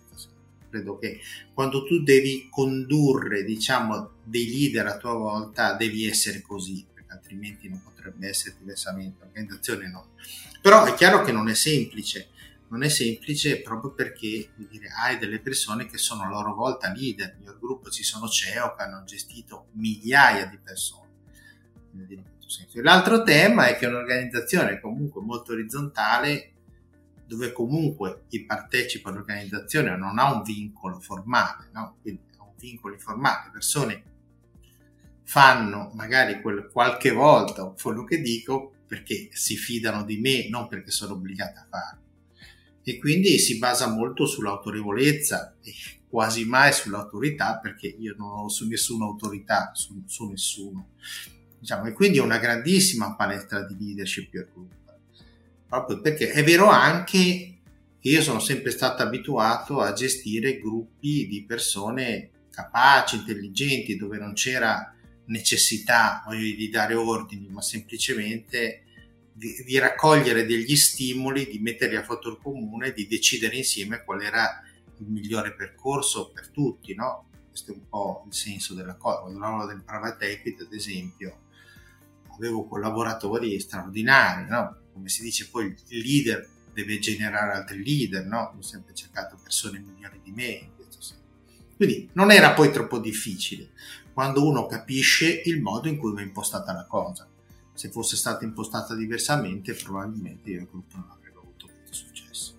credo 0.70 0.96
che 0.98 1.20
quando 1.52 1.84
tu 1.84 2.00
devi 2.02 2.46
condurre, 2.48 3.42
diciamo, 3.42 4.12
dei 4.22 4.48
leader 4.48 4.86
a 4.86 4.96
tua 4.98 5.14
volta, 5.14 5.74
devi 5.74 6.06
essere 6.06 6.40
così, 6.42 6.86
perché 6.94 7.12
altrimenti 7.12 7.68
non 7.68 7.82
potrebbe 7.82 8.28
essere 8.28 8.54
diversamente, 8.56 9.24
l'organizzazione 9.24 9.90
no. 9.90 10.12
Però 10.62 10.84
è 10.84 10.94
chiaro 10.94 11.24
che 11.24 11.32
non 11.32 11.48
è 11.48 11.54
semplice, 11.54 12.28
non 12.72 12.82
è 12.82 12.88
semplice 12.88 13.60
proprio 13.60 13.92
perché 13.92 14.50
dire, 14.56 14.88
hai 14.88 15.18
delle 15.18 15.40
persone 15.40 15.84
che 15.84 15.98
sono 15.98 16.22
a 16.22 16.28
loro 16.28 16.54
volta 16.54 16.90
leader, 16.90 17.36
nel 17.38 17.58
gruppo 17.60 17.90
ci 17.90 18.02
sono 18.02 18.26
CEO 18.26 18.74
che 18.74 18.82
hanno 18.82 19.04
gestito 19.04 19.66
migliaia 19.72 20.46
di 20.46 20.58
persone. 20.58 21.10
L'altro 22.76 23.22
tema 23.22 23.66
è 23.66 23.76
che 23.76 23.84
un'organizzazione 23.84 24.80
comunque 24.80 25.20
molto 25.20 25.52
orizzontale 25.52 26.52
dove 27.26 27.52
comunque 27.52 28.24
chi 28.28 28.44
partecipa 28.46 29.10
all'organizzazione 29.10 29.94
non 29.98 30.18
ha 30.18 30.32
un 30.32 30.42
vincolo 30.42 30.98
formale, 30.98 31.68
no? 31.72 31.98
quindi 32.00 32.22
ha 32.38 32.42
un 32.42 32.54
vincolo 32.56 32.94
informale, 32.94 33.44
le 33.44 33.50
persone 33.52 34.02
fanno 35.24 35.90
magari 35.94 36.40
quel, 36.40 36.70
qualche 36.72 37.10
volta 37.10 37.74
quello 37.80 38.04
che 38.04 38.20
dico 38.22 38.76
perché 38.86 39.28
si 39.32 39.56
fidano 39.56 40.04
di 40.04 40.18
me, 40.18 40.48
non 40.48 40.68
perché 40.68 40.90
sono 40.90 41.12
obbligate 41.12 41.58
a 41.58 41.66
farlo. 41.68 42.01
E 42.82 42.98
quindi 42.98 43.38
si 43.38 43.58
basa 43.58 43.88
molto 43.88 44.26
sull'autorevolezza 44.26 45.56
e 45.62 45.72
quasi 46.08 46.44
mai 46.44 46.72
sull'autorità 46.72 47.58
perché 47.58 47.86
io 47.86 48.14
non 48.18 48.30
ho 48.30 48.48
su 48.48 48.66
nessuna 48.66 49.04
autorità 49.04 49.70
su, 49.74 50.02
su 50.06 50.28
nessuno. 50.28 50.88
Diciamo, 51.58 51.86
e 51.86 51.92
quindi 51.92 52.18
è 52.18 52.22
una 52.22 52.38
grandissima 52.38 53.14
palestra 53.14 53.64
di 53.64 53.76
leadership 53.78 54.30
per 54.30 54.48
gruppo 54.52 54.80
proprio 55.72 56.02
perché 56.02 56.32
è 56.32 56.44
vero 56.44 56.68
anche 56.68 57.16
che 57.98 58.08
io 58.08 58.20
sono 58.20 58.40
sempre 58.40 58.70
stato 58.70 59.02
abituato 59.02 59.80
a 59.80 59.94
gestire 59.94 60.58
gruppi 60.58 61.26
di 61.26 61.44
persone 61.46 62.30
capaci, 62.50 63.16
intelligenti, 63.16 63.96
dove 63.96 64.18
non 64.18 64.34
c'era 64.34 64.94
necessità 65.26 66.22
voglio, 66.26 66.54
di 66.54 66.68
dare 66.68 66.92
ordini, 66.92 67.48
ma 67.48 67.62
semplicemente 67.62 68.82
di, 69.32 69.62
di, 69.64 69.78
raccogliere 69.78 70.44
degli 70.44 70.76
stimoli, 70.76 71.48
di 71.48 71.58
metterli 71.58 71.96
a 71.96 72.02
fattor 72.02 72.40
comune, 72.40 72.92
di 72.92 73.06
decidere 73.06 73.56
insieme 73.56 74.04
qual 74.04 74.22
era 74.22 74.62
il 74.98 75.06
migliore 75.06 75.54
percorso 75.54 76.30
per 76.30 76.48
tutti, 76.48 76.94
no? 76.94 77.28
Questo 77.48 77.72
è 77.72 77.74
un 77.74 77.88
po' 77.88 78.24
il 78.26 78.34
senso 78.34 78.74
della 78.74 78.94
cosa. 78.96 79.20
Quando 79.20 79.38
lavoravo 79.38 79.66
del 79.66 79.82
private 79.82 80.30
equity, 80.30 80.62
ad 80.62 80.72
esempio, 80.72 81.40
avevo 82.34 82.66
collaboratori 82.66 83.58
straordinari, 83.60 84.48
no? 84.48 84.76
come 84.92 85.08
si 85.08 85.22
dice 85.22 85.48
poi 85.48 85.74
il 85.88 85.98
leader 85.98 86.48
deve 86.72 86.98
generare 86.98 87.52
altri 87.52 87.82
leader, 87.84 88.24
no? 88.24 88.54
Ho 88.56 88.62
sempre 88.62 88.94
cercato 88.94 89.38
persone 89.42 89.78
migliori 89.78 90.20
di 90.22 90.32
me. 90.32 90.70
Quindi 91.76 92.08
non 92.12 92.30
era 92.30 92.52
poi 92.52 92.70
troppo 92.70 92.98
difficile 92.98 93.70
quando 94.12 94.46
uno 94.46 94.66
capisce 94.66 95.42
il 95.46 95.60
modo 95.60 95.88
in 95.88 95.96
cui 95.96 96.12
va 96.12 96.20
impostata 96.20 96.72
la 96.72 96.86
cosa. 96.86 97.26
Se 97.82 97.88
fosse 97.90 98.14
stata 98.14 98.44
impostata 98.44 98.94
diversamente, 98.94 99.74
probabilmente 99.74 100.50
io 100.50 100.60
il 100.60 100.68
gruppo 100.70 100.98
non 100.98 101.10
avrebbe 101.10 101.38
avuto 101.38 101.66
questo 101.66 102.06
successo. 102.06 102.54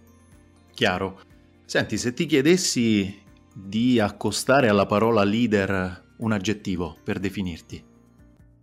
Chiaro. 0.73 1.21
Senti, 1.63 1.97
se 1.97 2.11
ti 2.11 2.25
chiedessi 2.25 3.23
di 3.53 4.01
accostare 4.01 4.67
alla 4.67 4.85
parola 4.85 5.23
leader 5.23 6.15
un 6.17 6.33
aggettivo 6.33 6.97
per 7.01 7.19
definirti. 7.19 7.81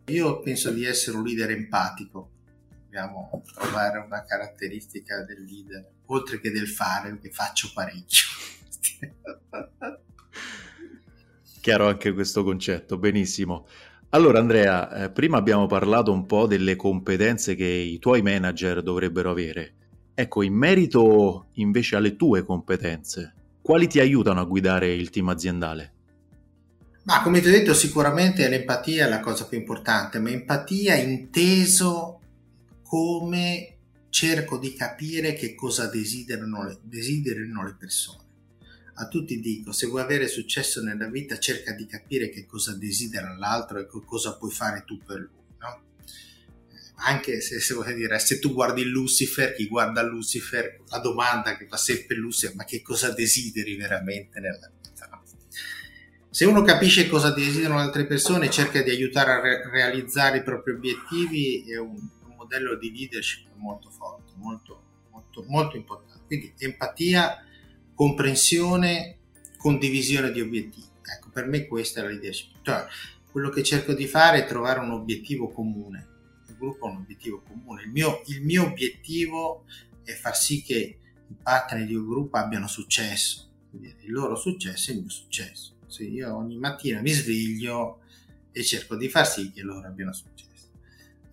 Io 0.08 0.40
penso 0.40 0.70
di 0.70 0.84
essere 0.84 1.16
un 1.16 1.24
leader 1.24 1.48
empatico 1.48 2.32
dobbiamo 2.84 3.42
trovare 3.54 3.96
una 4.00 4.22
caratteristica 4.24 5.24
del 5.24 5.42
leader, 5.42 5.90
oltre 6.08 6.40
che 6.40 6.50
del 6.50 6.68
fare, 6.68 7.18
che 7.18 7.30
faccio 7.30 7.70
parecchio. 7.72 8.26
Chiaro 11.62 11.88
anche 11.88 12.12
questo 12.12 12.44
concetto, 12.44 12.98
benissimo. 12.98 13.66
Allora 14.12 14.40
Andrea, 14.40 15.04
eh, 15.04 15.10
prima 15.10 15.38
abbiamo 15.38 15.66
parlato 15.66 16.10
un 16.10 16.26
po' 16.26 16.48
delle 16.48 16.74
competenze 16.74 17.54
che 17.54 17.64
i 17.64 18.00
tuoi 18.00 18.22
manager 18.22 18.82
dovrebbero 18.82 19.30
avere. 19.30 19.74
Ecco, 20.14 20.42
in 20.42 20.52
merito 20.52 21.50
invece 21.54 21.94
alle 21.94 22.16
tue 22.16 22.44
competenze, 22.44 23.34
quali 23.62 23.86
ti 23.86 24.00
aiutano 24.00 24.40
a 24.40 24.44
guidare 24.44 24.92
il 24.92 25.10
team 25.10 25.28
aziendale? 25.28 25.92
Ma 27.04 27.22
come 27.22 27.40
ti 27.40 27.46
ho 27.46 27.52
detto, 27.52 27.72
sicuramente 27.72 28.48
l'empatia 28.48 29.06
è 29.06 29.08
la 29.08 29.20
cosa 29.20 29.46
più 29.46 29.56
importante, 29.56 30.18
ma 30.18 30.30
empatia 30.30 30.96
inteso 30.96 32.20
come 32.82 33.76
cerco 34.08 34.58
di 34.58 34.74
capire 34.74 35.34
che 35.34 35.54
cosa 35.54 35.86
desiderano 35.86 36.78
desiderano 36.82 37.64
le 37.64 37.76
persone. 37.78 38.29
A 39.00 39.08
tutti 39.08 39.40
dico, 39.40 39.72
se 39.72 39.86
vuoi 39.86 40.02
avere 40.02 40.28
successo 40.28 40.82
nella 40.82 41.08
vita, 41.08 41.38
cerca 41.38 41.72
di 41.72 41.86
capire 41.86 42.28
che 42.28 42.44
cosa 42.44 42.74
desidera 42.74 43.34
l'altro 43.36 43.78
e 43.78 43.86
cosa 43.86 44.36
puoi 44.36 44.50
fare 44.50 44.84
tu 44.84 44.98
per 44.98 45.18
lui. 45.18 45.56
No? 45.58 45.82
Eh, 46.70 46.92
anche 46.96 47.40
se, 47.40 47.60
se, 47.60 47.94
dire, 47.94 48.18
se 48.18 48.38
tu 48.38 48.52
guardi 48.52 48.84
Lucifer, 48.84 49.54
chi 49.54 49.66
guarda 49.66 50.02
Lucifer, 50.02 50.82
la 50.88 50.98
domanda 50.98 51.56
che 51.56 51.66
fa 51.66 51.78
sempre 51.78 52.16
Lucifer, 52.16 52.54
ma 52.54 52.64
che 52.64 52.82
cosa 52.82 53.10
desideri 53.12 53.74
veramente 53.76 54.38
nella 54.38 54.70
vita? 54.82 55.06
No? 55.06 55.22
Se 56.28 56.44
uno 56.44 56.62
capisce 56.62 57.08
cosa 57.08 57.32
desiderano 57.32 57.80
altre 57.80 58.06
persone 58.06 58.50
cerca 58.50 58.82
di 58.82 58.90
aiutare 58.90 59.30
a 59.32 59.40
re- 59.40 59.70
realizzare 59.70 60.38
i 60.38 60.42
propri 60.42 60.72
obiettivi, 60.72 61.70
è 61.70 61.78
un, 61.78 61.96
modello 62.50 62.76
di 62.76 62.90
leadership 62.90 63.46
molto 63.54 63.90
forte, 63.90 64.32
molto, 64.36 64.82
molto, 65.10 65.44
molto 65.46 65.76
importante. 65.76 66.24
Quindi 66.26 66.52
empatia, 66.58 67.44
comprensione, 68.00 69.18
condivisione 69.58 70.32
di 70.32 70.40
obiettivi. 70.40 70.86
Ecco, 71.02 71.28
per 71.28 71.44
me 71.44 71.66
questa 71.66 72.00
è 72.00 72.04
la 72.04 72.08
leadership. 72.08 72.56
Cioè, 72.62 72.86
quello 73.30 73.50
che 73.50 73.62
cerco 73.62 73.92
di 73.92 74.06
fare 74.06 74.38
è 74.38 74.46
trovare 74.46 74.80
un 74.80 74.92
obiettivo 74.92 75.50
comune. 75.50 76.06
Il 76.48 76.56
gruppo 76.56 76.86
ha 76.86 76.92
un 76.92 76.96
obiettivo 76.96 77.42
comune. 77.42 77.82
Il 77.82 77.90
mio, 77.90 78.22
il 78.28 78.42
mio 78.42 78.64
obiettivo 78.64 79.66
è 80.02 80.12
far 80.12 80.34
sì 80.34 80.62
che 80.62 80.98
i 81.28 81.34
partner 81.42 81.84
di 81.84 81.94
un 81.94 82.08
gruppo 82.08 82.38
abbiano 82.38 82.68
successo. 82.68 83.50
Il 83.72 84.10
loro 84.10 84.34
successo 84.34 84.92
è 84.92 84.94
il 84.94 85.00
mio 85.00 85.10
successo. 85.10 85.74
Se 85.86 86.02
io 86.02 86.34
ogni 86.34 86.56
mattina 86.56 87.02
mi 87.02 87.10
sveglio 87.10 88.00
e 88.50 88.64
cerco 88.64 88.96
di 88.96 89.10
far 89.10 89.28
sì 89.28 89.52
che 89.52 89.60
loro 89.60 89.86
abbiano 89.86 90.14
successo. 90.14 90.70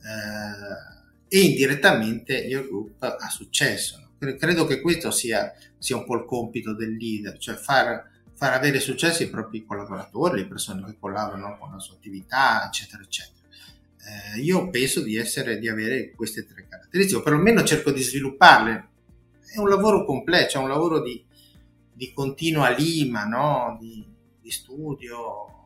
Eh, 0.03 1.37
e 1.37 1.39
indirettamente 1.39 2.35
Your 2.39 2.67
Group 2.67 3.01
ha 3.01 3.29
successo. 3.29 4.03
Credo 4.17 4.65
che 4.65 4.81
questo 4.81 5.11
sia, 5.11 5.53
sia, 5.77 5.97
un 5.97 6.05
po' 6.05 6.15
il 6.15 6.25
compito 6.25 6.73
del 6.73 6.95
leader, 6.95 7.37
cioè 7.37 7.55
far, 7.55 8.09
far 8.33 8.53
avere 8.53 8.79
successo 8.79 9.23
i 9.23 9.29
propri 9.29 9.65
collaboratori, 9.65 10.41
le 10.41 10.47
persone 10.47 10.83
che 10.85 10.97
collaborano 10.99 11.57
con 11.57 11.71
la 11.71 11.79
sua 11.79 11.95
attività, 11.95 12.65
eccetera, 12.65 13.01
eccetera. 13.03 13.35
Eh, 14.07 14.41
io 14.41 14.69
penso 14.69 15.01
di, 15.01 15.15
essere, 15.15 15.59
di 15.59 15.67
avere 15.67 16.11
queste 16.11 16.45
tre 16.45 16.65
caratteristiche, 16.67 17.19
o 17.19 17.23
perlomeno 17.23 17.63
cerco 17.63 17.91
di 17.91 18.01
svilupparle. 18.01 18.87
È 19.53 19.57
un 19.59 19.69
lavoro 19.69 20.05
complesso, 20.05 20.57
è 20.57 20.61
un 20.61 20.69
lavoro 20.69 21.01
di, 21.01 21.23
di 21.91 22.13
continua 22.13 22.69
lima, 22.69 23.25
no? 23.25 23.77
di, 23.79 24.05
di 24.39 24.51
studio, 24.51 25.57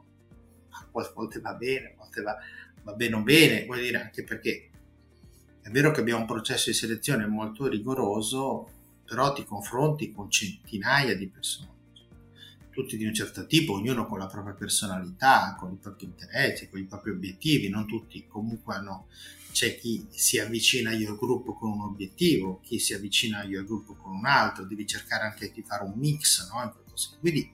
a 0.70 1.12
volte 1.14 1.40
va 1.40 1.54
bene, 1.54 1.88
a 1.88 1.94
volte 1.98 2.22
va, 2.22 2.38
va 2.84 2.94
bene 2.94 3.16
o 3.16 3.22
bene, 3.22 3.66
vuol 3.66 3.80
dire 3.80 4.02
anche 4.02 4.24
perché 4.24 4.70
è 5.62 5.70
vero 5.70 5.92
che 5.92 6.00
abbiamo 6.00 6.22
un 6.22 6.28
processo 6.28 6.70
di 6.70 6.76
selezione 6.76 7.28
molto 7.28 7.68
rigoroso, 7.68 8.70
però 9.12 9.34
ti 9.34 9.44
confronti 9.44 10.10
con 10.10 10.32
centinaia 10.32 11.18
di 11.18 11.28
persone, 11.28 11.68
tutti 12.70 12.96
di 12.96 13.04
un 13.04 13.14
certo 13.14 13.46
tipo, 13.46 13.74
ognuno 13.74 14.08
con 14.08 14.18
la 14.18 14.28
propria 14.28 14.54
personalità, 14.54 15.54
con 15.60 15.74
i 15.74 15.76
propri 15.76 16.06
interessi, 16.06 16.70
con 16.70 16.80
i 16.80 16.86
propri 16.86 17.12
obiettivi, 17.12 17.68
non 17.68 17.86
tutti 17.86 18.26
comunque 18.26 18.74
hanno, 18.74 19.08
c'è 19.52 19.78
chi 19.78 20.08
si 20.12 20.40
avvicina 20.40 20.92
a 20.92 20.94
your 20.94 21.18
group 21.18 21.54
con 21.60 21.72
un 21.72 21.82
obiettivo, 21.82 22.62
chi 22.64 22.80
si 22.80 22.94
avvicina 22.94 23.40
a 23.40 23.44
your 23.44 23.66
group 23.66 23.98
con 23.98 24.14
un 24.14 24.26
altro, 24.26 24.64
devi 24.64 24.88
cercare 24.88 25.26
anche 25.26 25.52
di 25.54 25.62
fare 25.62 25.84
un 25.84 25.92
mix, 25.98 26.50
no? 26.50 26.74
Quindi 27.20 27.52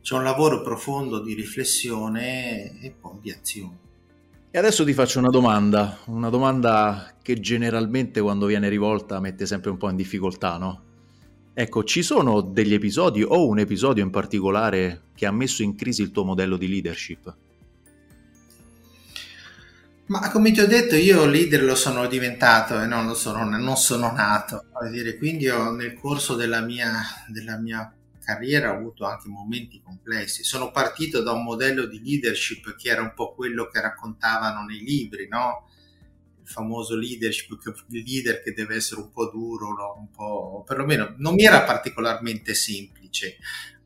c'è 0.00 0.16
un 0.16 0.24
lavoro 0.24 0.62
profondo 0.62 1.22
di 1.22 1.34
riflessione 1.34 2.80
e 2.80 2.90
poi 2.90 3.20
di 3.20 3.30
azione. 3.30 3.87
Adesso 4.58 4.84
ti 4.84 4.92
faccio 4.92 5.20
una 5.20 5.30
domanda, 5.30 5.98
una 6.06 6.30
domanda 6.30 7.14
che 7.22 7.38
generalmente 7.38 8.20
quando 8.20 8.46
viene 8.46 8.68
rivolta 8.68 9.20
mette 9.20 9.46
sempre 9.46 9.70
un 9.70 9.76
po' 9.76 9.88
in 9.88 9.94
difficoltà, 9.94 10.56
no? 10.56 10.82
Ecco, 11.54 11.84
ci 11.84 12.02
sono 12.02 12.40
degli 12.40 12.74
episodi 12.74 13.22
o 13.22 13.46
un 13.46 13.60
episodio 13.60 14.02
in 14.02 14.10
particolare 14.10 15.02
che 15.14 15.26
ha 15.26 15.30
messo 15.30 15.62
in 15.62 15.76
crisi 15.76 16.02
il 16.02 16.10
tuo 16.10 16.24
modello 16.24 16.56
di 16.56 16.68
leadership? 16.68 17.36
Ma 20.06 20.28
come 20.28 20.50
ti 20.50 20.60
ho 20.60 20.66
detto, 20.66 20.96
io 20.96 21.24
leader 21.24 21.62
lo 21.62 21.76
sono 21.76 22.08
diventato 22.08 22.80
e 22.80 22.86
non, 22.86 23.14
sono, 23.14 23.44
non 23.44 23.76
sono 23.76 24.10
nato. 24.10 24.64
Dire, 24.90 25.18
quindi 25.18 25.44
io, 25.44 25.70
nel 25.70 25.94
corso 25.94 26.34
della 26.34 26.62
mia, 26.62 26.90
della 27.28 27.58
mia 27.58 27.92
carriera 28.28 28.72
ho 28.72 28.76
avuto 28.76 29.06
anche 29.06 29.26
momenti 29.26 29.80
complessi. 29.80 30.44
Sono 30.44 30.70
partito 30.70 31.22
da 31.22 31.32
un 31.32 31.44
modello 31.44 31.86
di 31.86 32.02
leadership 32.02 32.76
che 32.76 32.90
era 32.90 33.00
un 33.00 33.14
po' 33.14 33.32
quello 33.32 33.68
che 33.68 33.80
raccontavano 33.80 34.66
nei 34.66 34.80
libri, 34.80 35.28
no? 35.28 35.66
Il 36.42 36.46
famoso 36.46 36.94
leadership, 36.94 37.58
il 37.88 38.02
leader 38.02 38.42
che 38.42 38.52
deve 38.52 38.76
essere 38.76 39.00
un 39.00 39.10
po' 39.10 39.30
duro, 39.30 39.72
no? 39.72 39.94
un 39.98 40.10
po', 40.10 40.62
perlomeno 40.66 41.14
non 41.16 41.34
mi 41.34 41.44
era 41.44 41.62
particolarmente 41.62 42.52
semplice, 42.52 43.38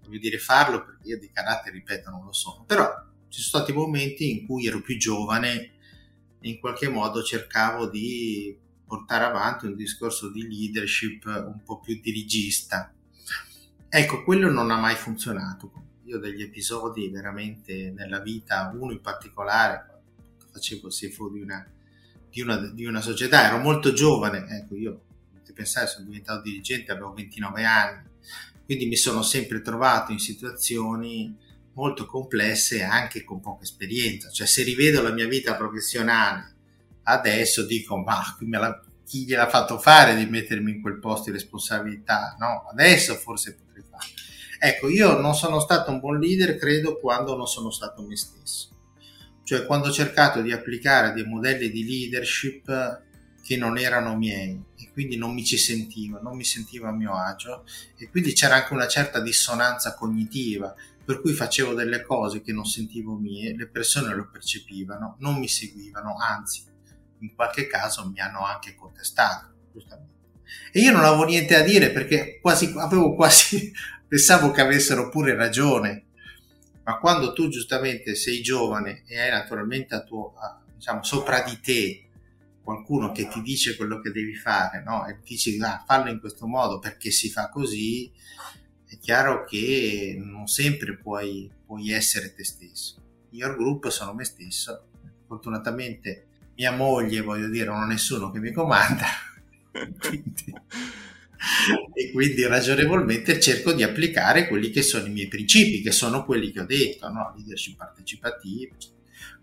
voglio 0.04 0.18
dire, 0.18 0.38
farlo 0.38 0.84
perché 0.84 1.08
io 1.08 1.18
di 1.20 1.30
carattere, 1.30 1.76
ripeto, 1.76 2.11
non 2.11 2.25
lo 2.25 2.32
sono. 2.32 2.64
Però 2.64 2.84
ci 3.28 3.40
sono 3.40 3.62
stati 3.62 3.72
momenti 3.72 4.28
in 4.28 4.44
cui 4.44 4.66
ero 4.66 4.80
più 4.80 4.99
giovane 4.99 5.70
e 6.40 6.49
in 6.49 6.58
qualche 6.58 6.88
modo 6.88 7.22
cercavo 7.22 7.88
di 7.88 8.58
portare 8.84 9.25
avanti 9.25 9.66
un 9.66 9.76
discorso 9.76 10.32
di 10.32 10.42
leadership 10.49 11.26
un 11.26 11.62
po' 11.62 11.78
più 11.78 12.00
dirigista 12.00 12.92
Ecco, 13.94 14.25
quello 14.25 14.50
non 14.50 14.70
ha 14.70 14.78
mai 14.78 14.94
funzionato. 14.94 15.70
Io 16.04 16.18
degli 16.18 16.40
episodi 16.40 17.11
veramente 17.11 17.92
nella 17.94 18.20
vita, 18.20 18.72
uno 18.75 18.90
in 18.90 19.02
particolare, 19.02 20.00
facevo 20.50 20.87
il 20.87 20.94
CFO 20.94 21.28
di 21.28 21.42
una, 21.42 21.70
di 22.30 22.40
una, 22.40 22.56
di 22.56 22.87
una 22.87 23.02
società, 23.02 23.46
ero 23.46 23.58
molto 23.58 23.92
giovane, 23.92 24.46
ecco, 24.49 24.76
io, 24.76 25.02
potete 25.30 25.52
pensare, 25.52 25.88
sono 25.88 26.06
diventato 26.06 26.40
dirigente, 26.40 26.90
avevo 26.90 27.12
29 27.12 27.64
anni, 27.66 28.08
quindi 28.64 28.87
mi 28.87 28.96
sono 28.96 29.20
sempre 29.20 29.61
trovato 29.61 30.11
in 30.11 30.18
situazioni 30.18 31.37
molto 31.75 32.06
complesse 32.06 32.82
anche 32.82 33.22
con 33.25 33.40
poca 33.40 33.64
esperienza. 33.64 34.30
Cioè, 34.30 34.46
se 34.46 34.62
rivedo 34.62 35.02
la 35.02 35.12
mia 35.12 35.28
vita 35.28 35.54
professionale 35.54 36.54
adesso, 37.02 37.66
dico, 37.66 37.99
ma 37.99 38.22
chi 39.12 39.26
gliel'ha 39.26 39.47
fatto 39.47 39.78
fare 39.78 40.16
di 40.16 40.25
mettermi 40.25 40.70
in 40.70 40.81
quel 40.81 40.98
posto 40.98 41.25
di 41.25 41.37
responsabilità? 41.37 42.35
No, 42.38 42.66
adesso 42.70 43.14
forse 43.14 43.59
Ecco, 44.59 44.88
io 44.88 45.18
non 45.18 45.35
sono 45.35 45.61
stato 45.61 45.90
un 45.90 45.98
buon 45.98 46.18
leader, 46.18 46.57
credo, 46.57 46.98
quando 46.98 47.37
non 47.37 47.46
sono 47.46 47.70
stato 47.70 48.01
me 48.07 48.16
stesso. 48.16 48.68
Cioè, 49.42 49.66
quando 49.66 49.88
ho 49.88 49.92
cercato 49.92 50.40
di 50.40 50.53
applicare 50.53 51.12
dei 51.12 51.25
modelli 51.25 51.68
di 51.68 51.85
leadership 51.85 53.03
che 53.42 53.57
non 53.57 53.77
erano 53.77 54.16
miei 54.16 54.62
e 54.79 54.88
quindi 54.92 55.16
non 55.16 55.35
mi 55.35 55.44
ci 55.44 55.59
sentivo, 55.59 56.20
non 56.22 56.37
mi 56.37 56.44
sentivo 56.44 56.87
a 56.87 56.92
mio 56.92 57.12
agio 57.12 57.64
e 57.98 58.09
quindi 58.09 58.33
c'era 58.33 58.55
anche 58.55 58.72
una 58.72 58.87
certa 58.87 59.20
dissonanza 59.20 59.94
cognitiva, 59.94 60.72
per 61.05 61.20
cui 61.20 61.33
facevo 61.33 61.75
delle 61.75 62.03
cose 62.03 62.40
che 62.40 62.53
non 62.53 62.64
sentivo 62.64 63.16
mie, 63.16 63.57
le 63.57 63.66
persone 63.66 64.14
lo 64.14 64.31
percepivano, 64.31 65.16
non 65.18 65.40
mi 65.40 65.48
seguivano, 65.48 66.16
anzi, 66.16 66.62
in 67.22 67.35
qualche 67.35 67.66
caso 67.66 68.08
mi 68.08 68.20
hanno 68.20 68.44
anche 68.44 68.74
contestato, 68.74 69.52
giustamente. 69.72 70.11
E 70.72 70.80
io 70.80 70.92
non 70.92 71.04
avevo 71.04 71.24
niente 71.24 71.54
da 71.54 71.62
dire 71.62 71.90
perché 71.90 72.38
quasi, 72.40 72.72
avevo 72.76 73.14
quasi, 73.14 73.72
pensavo 74.06 74.50
che 74.50 74.61
avessero 74.61 75.08
pure 75.08 75.35
ragione. 75.35 76.06
Ma 76.85 76.98
quando 76.98 77.32
tu 77.32 77.48
giustamente 77.48 78.14
sei 78.16 78.42
giovane 78.42 79.04
e 79.06 79.20
hai 79.20 79.30
naturalmente 79.30 79.94
a 79.94 80.02
tuo, 80.02 80.35
a, 80.37 80.61
diciamo, 80.74 81.02
sopra 81.04 81.42
di 81.42 81.61
te 81.61 82.08
qualcuno 82.62 83.12
che 83.12 83.28
ti 83.28 83.40
dice 83.40 83.76
quello 83.76 84.00
che 84.00 84.11
devi 84.11 84.35
fare, 84.35 84.82
no? 84.82 85.06
E 85.06 85.20
ti 85.20 85.35
dice, 85.35 85.56
ah, 85.64 85.82
fallo 85.87 86.11
in 86.11 86.18
questo 86.18 86.46
modo 86.46 86.78
perché 86.80 87.11
si 87.11 87.30
fa 87.30 87.48
così, 87.48 88.11
è 88.85 88.98
chiaro 88.98 89.44
che 89.44 90.16
non 90.18 90.48
sempre 90.48 90.96
puoi, 90.96 91.50
puoi 91.64 91.92
essere 91.92 92.35
te 92.35 92.44
stesso. 92.44 93.00
Io 93.30 93.46
al 93.46 93.56
gruppo 93.56 93.88
sono 93.88 94.12
me 94.12 94.24
stesso, 94.24 94.88
fortunatamente 95.26 96.26
mia 96.54 96.72
moglie, 96.72 97.20
voglio 97.20 97.48
dire, 97.48 97.66
non 97.66 97.82
ho 97.82 97.86
nessuno 97.86 98.30
che 98.30 98.38
mi 98.38 98.52
comanda, 98.52 99.06
quindi, 99.98 100.54
e 101.94 102.10
quindi 102.12 102.46
ragionevolmente 102.46 103.40
cerco 103.40 103.72
di 103.72 103.82
applicare 103.82 104.48
quelli 104.48 104.70
che 104.70 104.82
sono 104.82 105.06
i 105.06 105.10
miei 105.10 105.28
principi, 105.28 105.82
che 105.82 105.92
sono 105.92 106.24
quelli 106.24 106.50
che 106.50 106.60
ho 106.60 106.66
detto, 106.66 107.08
no? 107.10 107.32
leadership 107.36 107.76
partecipativa, 107.76 108.74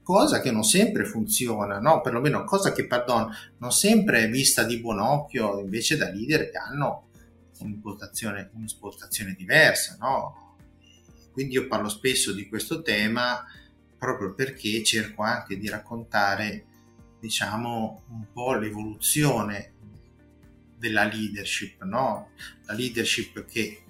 cosa 0.01 0.41
che 0.41 0.51
non 0.51 0.63
sempre 0.63 1.05
funziona, 1.05 1.79
no? 1.79 2.01
perlomeno 2.01 2.43
cosa 2.43 2.71
che, 2.71 2.87
pardon, 2.87 3.31
non 3.57 3.71
sempre 3.71 4.23
è 4.23 4.29
vista 4.29 4.63
di 4.63 4.79
buon 4.79 4.99
occhio 4.99 5.59
invece 5.59 5.97
da 5.97 6.09
leader 6.09 6.49
che 6.49 6.57
hanno 6.57 7.09
un'impostazione, 7.59 8.49
un'impostazione 8.53 9.35
diversa. 9.37 9.97
No? 9.99 10.55
Quindi 11.31 11.53
io 11.53 11.67
parlo 11.67 11.89
spesso 11.89 12.33
di 12.33 12.47
questo 12.47 12.81
tema 12.81 13.45
proprio 13.97 14.33
perché 14.33 14.83
cerco 14.83 15.23
anche 15.23 15.57
di 15.57 15.69
raccontare 15.69 16.65
diciamo 17.19 18.03
un 18.09 18.25
po' 18.31 18.53
l'evoluzione 18.53 19.73
della 20.77 21.03
leadership, 21.03 21.83
no? 21.83 22.29
La 22.65 22.73
leadership 22.73 23.45
che 23.45 23.83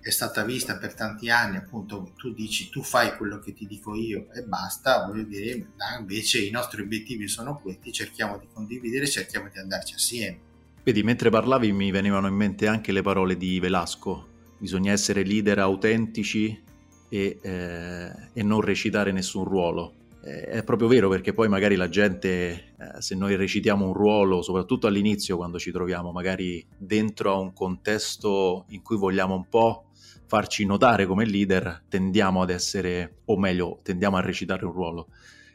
è 0.00 0.10
stata 0.10 0.44
vista 0.44 0.78
per 0.78 0.94
tanti 0.94 1.28
anni, 1.28 1.56
appunto, 1.56 2.12
tu 2.16 2.32
dici 2.32 2.70
tu 2.70 2.82
fai 2.82 3.16
quello 3.16 3.40
che 3.40 3.52
ti 3.52 3.66
dico 3.66 3.94
io 3.94 4.32
e 4.32 4.42
basta, 4.42 5.04
voglio 5.04 5.24
dire, 5.24 5.66
invece 5.98 6.38
i 6.38 6.50
nostri 6.50 6.80
obiettivi 6.80 7.28
sono 7.28 7.58
questi, 7.58 7.92
cerchiamo 7.92 8.38
di 8.38 8.46
condividere, 8.52 9.08
cerchiamo 9.08 9.48
di 9.52 9.58
andarci 9.58 9.94
assieme. 9.94 10.46
Vedi, 10.84 11.02
mentre 11.02 11.28
parlavi 11.28 11.72
mi 11.72 11.90
venivano 11.90 12.28
in 12.28 12.34
mente 12.34 12.68
anche 12.68 12.92
le 12.92 13.02
parole 13.02 13.36
di 13.36 13.58
Velasco, 13.60 14.54
bisogna 14.58 14.92
essere 14.92 15.24
leader 15.24 15.58
autentici 15.58 16.62
e, 17.10 17.38
eh, 17.42 18.12
e 18.32 18.42
non 18.42 18.60
recitare 18.60 19.12
nessun 19.12 19.44
ruolo 19.44 19.97
è 20.28 20.62
proprio 20.64 20.88
vero 20.88 21.08
perché 21.08 21.32
poi 21.32 21.48
magari 21.48 21.76
la 21.76 21.88
gente, 21.88 22.74
eh, 22.78 23.00
se 23.00 23.14
noi 23.14 23.36
recitiamo 23.36 23.86
un 23.86 23.92
ruolo, 23.92 24.42
soprattutto 24.42 24.86
all'inizio 24.86 25.36
quando 25.36 25.58
ci 25.58 25.70
troviamo 25.70 26.12
magari 26.12 26.64
dentro 26.76 27.32
a 27.32 27.38
un 27.38 27.52
contesto 27.52 28.64
in 28.68 28.82
cui 28.82 28.96
vogliamo 28.96 29.34
un 29.34 29.48
po' 29.48 29.86
farci 30.26 30.66
notare 30.66 31.06
come 31.06 31.24
leader, 31.24 31.84
tendiamo 31.88 32.42
ad 32.42 32.50
essere, 32.50 33.20
o 33.24 33.38
meglio, 33.38 33.80
tendiamo 33.82 34.16
a 34.16 34.20
recitare 34.20 34.64
un 34.66 34.72
ruolo. 34.72 35.08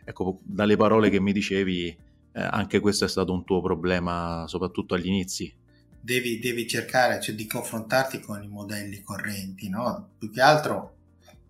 Ecco, 0.03 0.39
dalle 0.43 0.75
parole 0.75 1.09
che 1.09 1.19
mi 1.19 1.31
dicevi, 1.31 1.87
eh, 1.87 1.97
anche 2.41 2.79
questo 2.79 3.05
è 3.05 3.07
stato 3.07 3.31
un 3.31 3.45
tuo 3.45 3.61
problema, 3.61 4.45
soprattutto 4.47 4.95
agli 4.95 5.07
inizi. 5.07 5.53
Devi, 6.01 6.39
devi 6.39 6.67
cercare 6.67 7.21
cioè, 7.21 7.35
di 7.35 7.45
confrontarti 7.45 8.19
con 8.19 8.43
i 8.43 8.47
modelli 8.47 9.01
correnti, 9.01 9.69
no? 9.69 10.09
Più 10.17 10.31
che 10.31 10.41
altro 10.41 10.95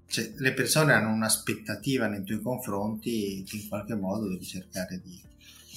cioè, 0.07 0.31
le 0.37 0.53
persone 0.53 0.93
hanno 0.93 1.11
un'aspettativa 1.11 2.07
nei 2.07 2.23
tuoi 2.23 2.41
confronti 2.41 3.43
che 3.47 3.57
in 3.57 3.67
qualche 3.67 3.95
modo 3.95 4.27
devi 4.27 4.45
cercare 4.45 5.01
di, 5.03 5.19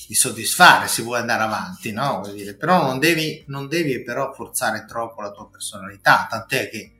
di 0.07 0.15
soddisfare 0.15 0.89
se 0.89 1.03
vuoi 1.03 1.21
andare 1.21 1.43
avanti, 1.43 1.93
no? 1.93 2.23
Però 2.59 2.83
non 2.83 2.99
devi, 2.99 3.45
non 3.49 3.69
devi 3.69 4.03
però 4.03 4.33
forzare 4.33 4.85
troppo 4.87 5.23
la 5.23 5.31
tua 5.31 5.49
personalità, 5.49 6.27
tant'è 6.29 6.69
che 6.69 6.93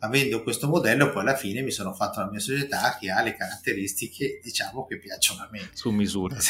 avendo 0.00 0.42
questo 0.44 0.68
modello 0.68 1.10
poi 1.10 1.22
alla 1.22 1.34
fine 1.34 1.60
mi 1.62 1.72
sono 1.72 1.92
fatto 1.92 2.20
la 2.20 2.30
mia 2.30 2.38
società 2.38 2.96
che 3.00 3.10
ha 3.10 3.20
le 3.20 3.34
caratteristiche 3.34 4.40
diciamo 4.42 4.86
che 4.86 4.98
piacciono 4.98 5.42
a 5.42 5.48
me. 5.50 5.70
Su 5.72 5.90
misura. 5.90 6.36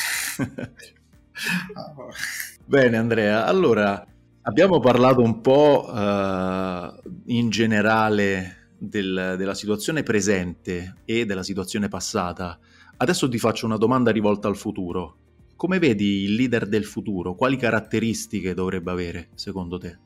Bene 2.64 2.96
Andrea, 2.96 3.46
allora 3.46 4.04
abbiamo 4.42 4.80
parlato 4.80 5.22
un 5.22 5.40
po' 5.40 5.88
uh, 5.88 7.00
in 7.26 7.48
generale 7.50 8.57
del, 8.78 9.34
della 9.36 9.54
situazione 9.54 10.02
presente 10.02 10.96
e 11.04 11.26
della 11.26 11.42
situazione 11.42 11.88
passata, 11.88 12.58
adesso 12.98 13.28
ti 13.28 13.38
faccio 13.38 13.66
una 13.66 13.76
domanda 13.76 14.10
rivolta 14.10 14.48
al 14.48 14.56
futuro. 14.56 15.16
Come 15.56 15.78
vedi 15.80 16.22
il 16.22 16.34
leader 16.34 16.66
del 16.66 16.84
futuro? 16.84 17.34
Quali 17.34 17.56
caratteristiche 17.56 18.54
dovrebbe 18.54 18.90
avere, 18.92 19.28
secondo 19.34 19.78
te? 19.78 19.98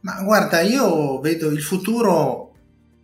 Ma 0.00 0.22
guarda, 0.22 0.60
io 0.60 1.18
vedo 1.20 1.50
il 1.50 1.60
futuro 1.60 2.54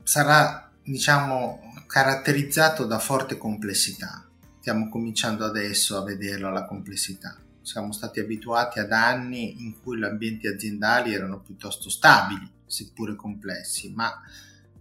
sarà, 0.05 0.71
diciamo, 0.83 1.61
caratterizzato 1.89 2.87
da 2.87 3.01
forte 3.01 3.37
complessità. 3.37 4.29
Stiamo 4.61 4.89
cominciando 4.89 5.45
adesso 5.45 5.99
a 5.99 6.05
vederlo 6.05 6.51
la 6.51 6.65
complessità. 6.65 7.37
Siamo 7.63 7.93
stati 7.93 8.21
abituati 8.21 8.79
ad 8.79 8.93
anni 8.93 9.63
in 9.65 9.81
cui 9.83 9.99
gli 9.99 10.05
ambienti 10.05 10.47
aziendali 10.47 11.13
erano 11.13 11.41
piuttosto 11.41 11.91
stabili, 11.91 12.49
seppure 12.67 13.15
complessi, 13.15 13.93
ma, 13.93 14.13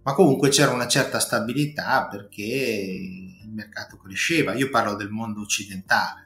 ma 0.02 0.12
comunque 0.12 0.48
c'era 0.48 0.72
una 0.72 0.88
certa 0.88 1.18
stabilità 1.18 2.06
perché 2.08 2.42
il 2.42 3.50
mercato 3.50 3.96
cresceva. 3.96 4.54
Io 4.54 4.70
parlo 4.70 4.94
del 4.94 5.10
mondo 5.10 5.40
occidentale 5.40 6.24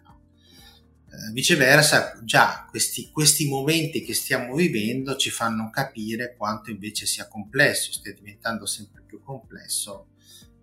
eh, 1.10 1.32
viceversa, 1.32 2.20
già 2.22 2.66
questi, 2.68 3.10
questi 3.10 3.48
momenti 3.48 4.02
che 4.02 4.12
stiamo 4.12 4.54
vivendo 4.54 5.16
ci 5.16 5.30
fanno 5.30 5.70
capire 5.70 6.34
quanto 6.36 6.70
invece 6.70 7.06
sia 7.06 7.26
complesso, 7.26 7.92
stia 7.92 8.12
diventando 8.12 8.66
sempre 8.66 9.02
più 9.06 9.22
complesso 9.22 10.08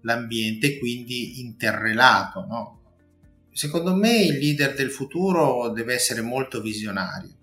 l'ambiente, 0.01 0.77
quindi 0.77 1.39
interrelato. 1.39 2.45
No? 2.45 2.81
Secondo 3.51 3.95
me 3.95 4.21
il 4.21 4.37
leader 4.37 4.75
del 4.75 4.91
futuro 4.91 5.69
deve 5.69 5.95
essere 5.95 6.21
molto 6.21 6.61
visionario, 6.61 7.34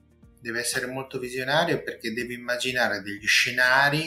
deve 0.42 0.60
essere 0.60 0.86
molto 0.86 1.18
visionario 1.18 1.82
perché 1.82 2.12
deve 2.12 2.34
immaginare 2.34 3.00
degli 3.00 3.26
scenari 3.26 4.04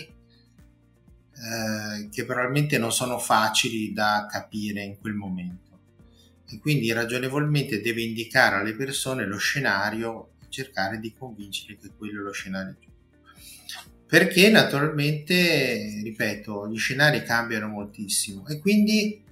eh, 1.38 2.10
che 2.12 2.26
probabilmente 2.26 2.78
non 2.78 2.92
sono 2.92 3.18
facili 3.18 3.94
da 3.94 4.28
capire 4.30 4.84
in 4.84 5.00
quel 5.00 5.14
momento 5.14 5.64
e 6.48 6.60
quindi 6.60 6.92
ragionevolmente 6.92 7.82
deve 7.82 8.04
indicare 8.04 8.58
alle 8.58 8.76
persone 8.76 9.26
lo 9.26 9.38
scenario 9.38 10.34
e 10.42 10.46
cercare 10.50 11.00
di 11.00 11.14
convincere 11.18 11.78
che 11.78 11.90
quello 11.98 12.20
è 12.20 12.24
lo 12.24 12.32
scenario 12.32 12.76
giusto. 12.80 12.94
Perché 14.08 14.50
naturalmente, 14.50 16.02
ripeto, 16.04 16.70
gli 16.70 16.78
scenari 16.78 17.24
cambiano 17.24 17.68
moltissimo 17.68 18.46
e 18.48 18.60
quindi 18.60 19.24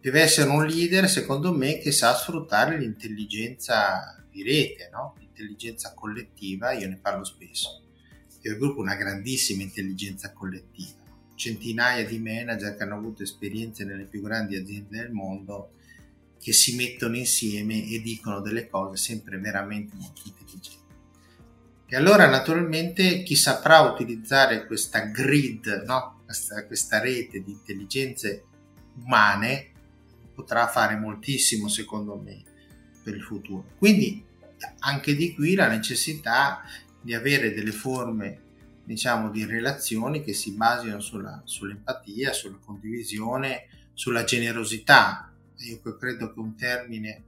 deve 0.00 0.20
essere 0.20 0.50
un 0.50 0.66
leader, 0.66 1.08
secondo 1.08 1.52
me, 1.52 1.78
che 1.78 1.90
sa 1.90 2.14
sfruttare 2.14 2.78
l'intelligenza 2.78 4.22
di 4.30 4.42
rete, 4.42 4.90
no? 4.92 5.14
L'intelligenza 5.34 5.92
collettiva, 5.94 6.72
io 6.72 6.88
ne 6.88 6.96
parlo 6.96 7.24
spesso. 7.24 7.82
Io 8.42 8.52
il 8.52 8.58
gruppo 8.58 8.80
una 8.80 8.94
grandissima 8.94 9.62
intelligenza 9.62 10.32
collettiva, 10.32 11.02
centinaia 11.34 12.06
di 12.06 12.18
manager 12.18 12.76
che 12.76 12.82
hanno 12.82 12.96
avuto 12.96 13.22
esperienze 13.22 13.84
nelle 13.84 14.04
più 14.04 14.22
grandi 14.22 14.56
aziende 14.56 14.98
del 14.98 15.10
mondo 15.10 15.72
che 16.38 16.52
si 16.52 16.76
mettono 16.76 17.16
insieme 17.16 17.88
e 17.88 18.00
dicono 18.02 18.40
delle 18.40 18.68
cose 18.68 18.96
sempre 19.02 19.38
veramente 19.38 19.96
molto 19.96 20.22
intelligenti. 20.26 20.82
E 21.86 21.96
allora 21.96 22.28
naturalmente 22.28 23.22
chi 23.22 23.34
saprà 23.34 23.80
utilizzare 23.80 24.66
questa 24.66 25.00
grid, 25.06 25.84
no? 25.86 26.20
questa, 26.24 26.66
questa 26.66 27.00
rete 27.00 27.42
di 27.42 27.52
intelligenze 27.52 28.44
umane, 29.02 29.70
potrà 30.34 30.66
fare 30.66 30.96
moltissimo 30.96 31.68
secondo 31.68 32.16
me 32.16 32.42
per 33.02 33.14
il 33.14 33.22
futuro. 33.22 33.64
Quindi 33.78 34.22
anche 34.80 35.14
di 35.14 35.34
qui 35.34 35.54
la 35.54 35.68
necessità 35.68 36.62
di 37.00 37.14
avere 37.14 37.52
delle 37.52 37.72
forme 37.72 38.40
diciamo 38.84 39.30
di 39.30 39.44
relazioni 39.44 40.22
che 40.22 40.34
si 40.34 40.52
basino 40.52 41.00
sulla, 41.00 41.40
sull'empatia, 41.44 42.32
sulla 42.32 42.58
condivisione, 42.62 43.66
sulla 43.94 44.24
generosità, 44.24 45.32
io 45.56 45.80
credo 45.96 46.32
che 46.32 46.38
un 46.38 46.54
termine 46.54 47.22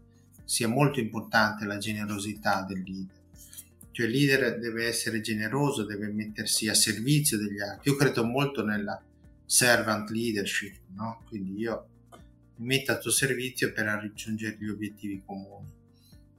sia 0.44 0.68
molto 0.68 1.01
importante 1.01 1.64
la 1.64 1.79
generosità 1.79 2.62
del 2.62 2.83
leader. 2.83 3.14
Cioè 3.90 4.07
il 4.07 4.12
leader 4.12 4.59
deve 4.59 4.87
essere 4.87 5.20
generoso, 5.20 5.85
deve 5.85 6.09
mettersi 6.09 6.68
a 6.68 6.75
servizio 6.75 7.38
degli 7.38 7.61
altri. 7.61 7.90
Io 7.90 7.96
credo 7.96 8.25
molto 8.25 8.62
nella 8.62 9.01
servant 9.46 10.11
leadership, 10.11 10.77
no? 10.94 11.22
Quindi 11.27 11.59
io 11.59 11.88
mi 12.57 12.66
metto 12.66 12.92
a 12.92 12.99
tuo 12.99 13.11
servizio 13.11 13.72
per 13.72 13.87
raggiungere 13.87 14.57
gli 14.59 14.68
obiettivi 14.68 15.22
comuni. 15.25 15.75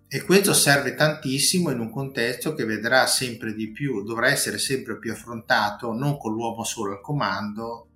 E 0.10 0.22
questo 0.24 0.54
serve 0.54 0.96
tantissimo 0.96 1.70
in 1.70 1.82
un 1.82 1.89
contesto 1.89 2.54
che 2.54 2.63
vedrà 2.63 3.06
sempre 3.08 3.54
di 3.54 3.72
più, 3.72 4.04
dovrà 4.04 4.30
essere 4.30 4.58
sempre 4.58 4.98
più 5.00 5.12
affrontato 5.12 5.91
non 5.91 6.17
con 6.17 6.32
l'uomo 6.32 6.63
solo 6.63 6.93
al 6.93 7.02
comando, 7.02 7.88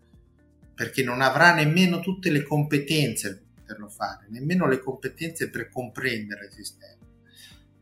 perché 0.76 1.04
non 1.04 1.22
avrà 1.22 1.54
nemmeno 1.54 2.02
tutte 2.02 2.30
le 2.30 2.44
competenze 2.44 3.42
poterlo 3.56 3.88
fare, 3.88 4.26
nemmeno 4.28 4.68
le 4.68 4.80
competenze 4.80 5.50
per 5.50 5.70
comprendere 5.70 6.48
il 6.48 6.52
sistema. 6.52 7.00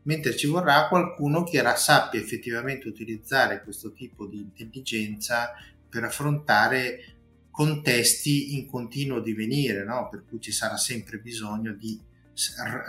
Mentre 0.02 0.36
ci 0.36 0.46
vorrà 0.46 0.86
qualcuno 0.86 1.42
che 1.42 1.60
sappia 1.74 2.20
effettivamente 2.20 2.86
utilizzare 2.86 3.64
questo 3.64 3.92
tipo 3.92 4.26
di 4.26 4.38
intelligenza 4.38 5.50
per 5.88 6.04
affrontare 6.04 7.16
contesti 7.50 8.54
in 8.54 8.66
continuo 8.66 9.18
divenire, 9.18 9.82
no? 9.84 10.08
per 10.08 10.24
cui 10.28 10.40
ci 10.40 10.52
sarà 10.52 10.76
sempre 10.76 11.18
bisogno 11.18 11.72
di 11.72 12.00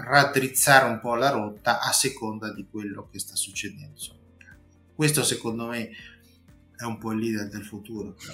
raddrizzare 0.05 0.85
un 0.85 0.99
po' 0.99 1.15
la 1.15 1.29
rotta 1.29 1.81
a 1.81 1.91
seconda 1.91 2.53
di 2.53 2.65
quello 2.69 3.07
che 3.11 3.19
sta 3.19 3.35
succedendo. 3.35 3.99
Questo 4.95 5.23
secondo 5.23 5.67
me 5.67 5.89
è 6.75 6.83
un 6.83 6.97
po' 6.97 7.11
il 7.11 7.19
leader 7.19 7.49
del 7.49 7.63
futuro, 7.63 8.13
però 8.13 8.33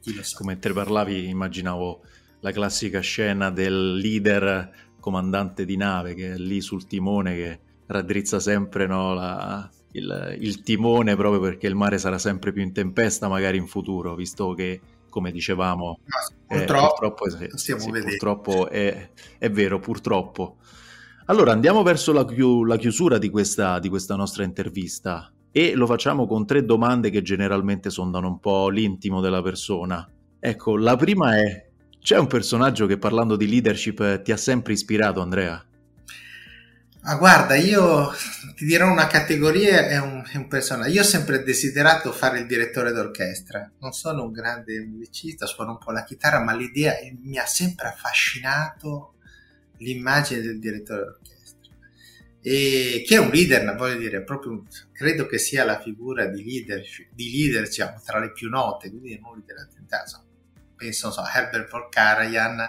chi 0.00 0.14
lo 0.14 0.22
sa. 0.22 0.36
Come 0.36 0.58
te 0.58 0.72
parlavi 0.72 1.28
immaginavo 1.28 2.02
la 2.40 2.52
classica 2.52 3.00
scena 3.00 3.50
del 3.50 3.96
leader 3.96 4.70
comandante 5.00 5.64
di 5.64 5.76
nave 5.76 6.14
che 6.14 6.34
è 6.34 6.36
lì 6.36 6.60
sul 6.60 6.86
timone 6.86 7.34
che 7.34 7.60
raddrizza 7.86 8.40
sempre 8.40 8.86
no, 8.86 9.14
la, 9.14 9.70
il, 9.92 10.36
il, 10.40 10.62
timone 10.62 11.16
proprio 11.16 11.40
perché 11.40 11.66
il 11.66 11.74
mare 11.74 11.98
sarà 11.98 12.18
sempre 12.18 12.52
più 12.52 12.62
in 12.62 12.72
tempesta 12.72 13.28
magari 13.28 13.58
in 13.58 13.66
futuro, 13.66 14.14
visto 14.14 14.52
che 14.54 14.80
come 15.14 15.30
dicevamo 15.30 16.00
no, 16.02 16.36
purtroppo, 16.44 17.04
eh, 17.06 17.10
purtroppo, 17.14 17.56
sì, 17.56 17.76
purtroppo 17.76 18.68
è, 18.68 19.10
è, 19.38 19.48
vero, 19.48 19.78
purtroppo. 19.78 20.56
Allora 21.26 21.52
andiamo 21.52 21.84
verso 21.84 22.12
la, 22.12 22.24
chiu- 22.24 22.64
la 22.64 22.76
chiusura 22.76 23.16
di 23.16 23.30
questa, 23.30 23.78
di 23.78 23.88
questa 23.88 24.16
nostra 24.16 24.42
intervista 24.42 25.32
e 25.52 25.74
lo 25.74 25.86
facciamo 25.86 26.26
con 26.26 26.44
tre 26.46 26.64
domande 26.64 27.10
che 27.10 27.22
generalmente 27.22 27.90
sondano 27.90 28.26
un 28.26 28.40
po' 28.40 28.68
l'intimo 28.70 29.20
della 29.20 29.40
persona. 29.40 30.04
Ecco, 30.40 30.76
la 30.76 30.96
prima 30.96 31.36
è 31.36 31.68
c'è 32.00 32.18
un 32.18 32.26
personaggio 32.26 32.86
che 32.86 32.98
parlando 32.98 33.36
di 33.36 33.48
leadership 33.48 34.22
ti 34.22 34.32
ha 34.32 34.36
sempre 34.36 34.72
ispirato, 34.72 35.20
Andrea? 35.20 35.64
Ah, 37.06 37.16
guarda, 37.16 37.54
io 37.54 38.14
ti 38.56 38.64
dirò 38.64 38.90
una 38.90 39.06
categoria 39.06 39.88
e 39.88 39.98
un, 39.98 40.24
un, 40.36 40.48
personaggio. 40.48 40.90
Io 40.90 41.02
ho 41.02 41.04
sempre 41.04 41.42
desiderato 41.42 42.10
fare 42.12 42.38
il 42.38 42.46
direttore 42.46 42.92
d'orchestra. 42.92 43.70
Non 43.80 43.92
sono 43.92 44.24
un 44.24 44.32
grande 44.32 44.80
musicista, 44.80 45.44
suono 45.44 45.72
un 45.72 45.78
po' 45.78 45.90
la 45.90 46.02
chitarra, 46.02 46.40
ma 46.40 46.54
l'idea 46.54 46.94
mi 47.22 47.36
ha 47.36 47.44
sempre 47.44 47.88
affascinato 47.88 49.16
l'immagine 49.78 50.40
del 50.40 50.58
direttore 50.58 51.02
d'orchestra. 51.02 51.72
E 52.40 53.04
che 53.06 53.16
è 53.16 53.18
un 53.18 53.28
leader, 53.28 53.76
voglio 53.76 53.98
dire, 53.98 54.22
proprio 54.22 54.64
credo 54.90 55.26
che 55.26 55.36
sia 55.36 55.62
la 55.62 55.78
figura 55.78 56.24
di 56.24 56.42
leadership, 56.42 57.10
di 57.12 57.30
leader 57.30 57.64
diciamo, 57.64 58.00
tra 58.02 58.18
le 58.18 58.32
più 58.32 58.48
note, 58.48 58.88
quindi 58.88 59.20
non 59.20 59.34
leader 59.34 59.58
attentato, 59.58 60.04
insomma 60.04 60.24
penso 60.74 61.10
so, 61.10 61.20
a 61.20 61.30
Herbert 61.34 61.68
von 61.68 61.86
Karajan, 61.90 62.66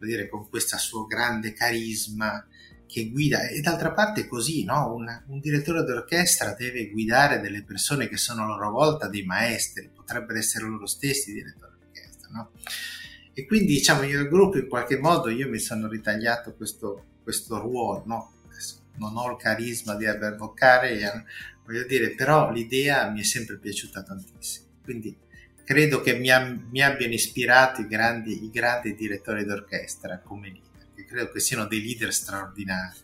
dire, 0.00 0.28
con 0.28 0.48
questo 0.48 0.76
suo 0.78 1.06
grande 1.06 1.52
carisma 1.52 2.44
che 2.88 3.10
guida, 3.10 3.46
e 3.48 3.60
d'altra 3.60 3.92
parte 3.92 4.22
è 4.22 4.26
così, 4.26 4.64
no? 4.64 4.94
un, 4.94 5.06
un, 5.26 5.38
direttore 5.40 5.84
d'orchestra 5.84 6.54
deve 6.54 6.88
guidare 6.88 7.38
delle 7.38 7.62
persone 7.62 8.08
che 8.08 8.16
sono 8.16 8.44
a 8.44 8.46
loro 8.46 8.70
volta 8.70 9.08
dei 9.08 9.24
maestri, 9.24 9.90
potrebbero 9.94 10.38
essere 10.38 10.66
loro 10.66 10.86
stessi 10.86 11.32
direttori 11.32 11.72
d'orchestra, 11.78 12.28
no? 12.32 12.50
E 13.34 13.46
quindi 13.46 13.74
diciamo 13.74 14.02
io 14.02 14.20
il 14.20 14.28
gruppo 14.28 14.58
in 14.58 14.66
qualche 14.66 14.98
modo 14.98 15.28
io 15.28 15.48
mi 15.48 15.58
sono 15.58 15.86
ritagliato 15.86 16.54
questo, 16.54 17.04
questo 17.22 17.60
ruolo, 17.60 18.02
no? 18.06 18.32
non 18.98 19.16
ho 19.16 19.30
il 19.30 19.36
carisma 19.36 19.94
di 19.94 20.04
Herbert 20.04 20.36
von 20.36 20.54
Karajan, 20.54 21.24
voglio 21.64 21.84
dire, 21.84 22.14
però 22.14 22.50
l'idea 22.50 23.08
mi 23.10 23.20
è 23.20 23.24
sempre 23.24 23.58
piaciuta 23.58 24.02
tantissimo. 24.02 24.66
Quindi 24.82 25.16
credo 25.64 26.00
che 26.00 26.14
mi, 26.14 26.30
mi 26.70 26.82
abbiano 26.82 27.12
ispirato 27.12 27.80
i 27.80 27.86
grandi, 27.86 28.44
i 28.44 28.50
grandi, 28.50 28.94
direttori 28.94 29.44
d'orchestra 29.44 30.18
come 30.18 30.52
che 30.52 30.60
credo 31.08 31.30
che 31.30 31.40
siano 31.40 31.66
dei 31.66 31.82
leader 31.82 32.12
straordinari 32.12 32.96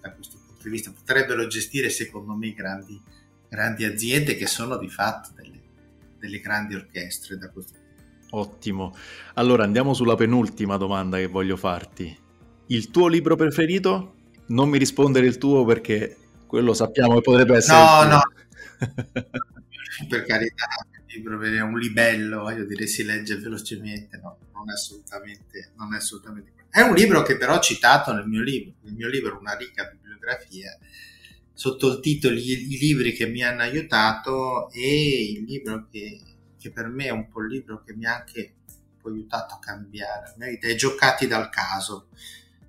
da 0.00 0.12
questo 0.12 0.38
punto 0.46 0.62
di 0.62 0.70
vista. 0.70 0.92
Potrebbero 0.92 1.46
gestire, 1.46 1.90
secondo 1.90 2.34
me, 2.34 2.52
grandi, 2.54 3.00
grandi 3.48 3.84
aziende 3.84 4.36
che 4.36 4.46
sono 4.46 4.78
di 4.78 4.88
fatto 4.88 5.30
delle, 5.34 5.60
delle 6.18 6.40
grandi 6.40 6.74
orchestre 6.74 7.36
da 7.36 7.50
questo 7.50 7.72
punto 7.72 8.02
di 8.02 8.18
vista. 8.18 8.36
Ottimo. 8.36 8.94
Allora 9.34 9.64
andiamo 9.64 9.92
sulla 9.92 10.14
penultima 10.14 10.76
domanda 10.76 11.16
che 11.18 11.26
voglio 11.26 11.56
farti. 11.56 12.16
Il 12.66 12.90
tuo 12.90 13.08
libro 13.08 13.36
preferito? 13.36 14.14
Non 14.46 14.68
mi 14.68 14.78
rispondere 14.78 15.26
il 15.26 15.38
tuo 15.38 15.64
perché 15.64 16.16
quello 16.46 16.72
sappiamo 16.72 17.14
che 17.16 17.20
potrebbe 17.20 17.56
essere... 17.56 17.78
No, 17.78 18.04
no. 18.04 18.20
per 20.08 20.24
carità 20.24 20.66
libro 21.12 21.40
è 21.42 21.60
un 21.60 21.78
libello, 21.78 22.42
voglio 22.42 22.64
dire, 22.64 22.86
si 22.86 23.04
legge 23.04 23.36
velocemente, 23.36 24.18
no, 24.18 24.38
non 24.52 24.70
è 24.70 24.72
assolutamente, 24.72 25.72
non 25.76 25.92
è 25.94 25.96
assolutamente 25.96 26.52
È 26.70 26.80
un 26.82 26.94
libro 26.94 27.22
che 27.22 27.36
però 27.36 27.56
ho 27.56 27.60
citato 27.60 28.12
nel 28.12 28.26
mio 28.26 28.42
libro, 28.42 28.74
nel 28.82 28.94
mio 28.94 29.08
libro 29.08 29.38
una 29.40 29.56
ricca 29.56 29.90
bibliografia, 29.90 30.78
sotto 31.52 31.88
il 31.88 32.00
titolo 32.00 32.36
I, 32.36 32.78
libri 32.78 33.12
che 33.12 33.26
mi 33.26 33.42
hanno 33.42 33.62
aiutato 33.62 34.70
e 34.70 35.32
il 35.32 35.44
libro 35.44 35.88
che, 35.90 36.20
che 36.56 36.70
per 36.70 36.86
me 36.86 37.06
è 37.06 37.10
un 37.10 37.28
po' 37.28 37.40
il 37.40 37.48
libro 37.48 37.82
che 37.82 37.92
mi 37.94 38.06
ha 38.06 38.14
anche 38.14 38.54
aiutato 39.04 39.54
a 39.54 39.58
cambiare 39.58 40.28
la 40.28 40.34
mia 40.38 40.48
vita, 40.48 40.68
è 40.68 40.74
Giocati 40.76 41.26
dal 41.26 41.48
caso 41.48 42.08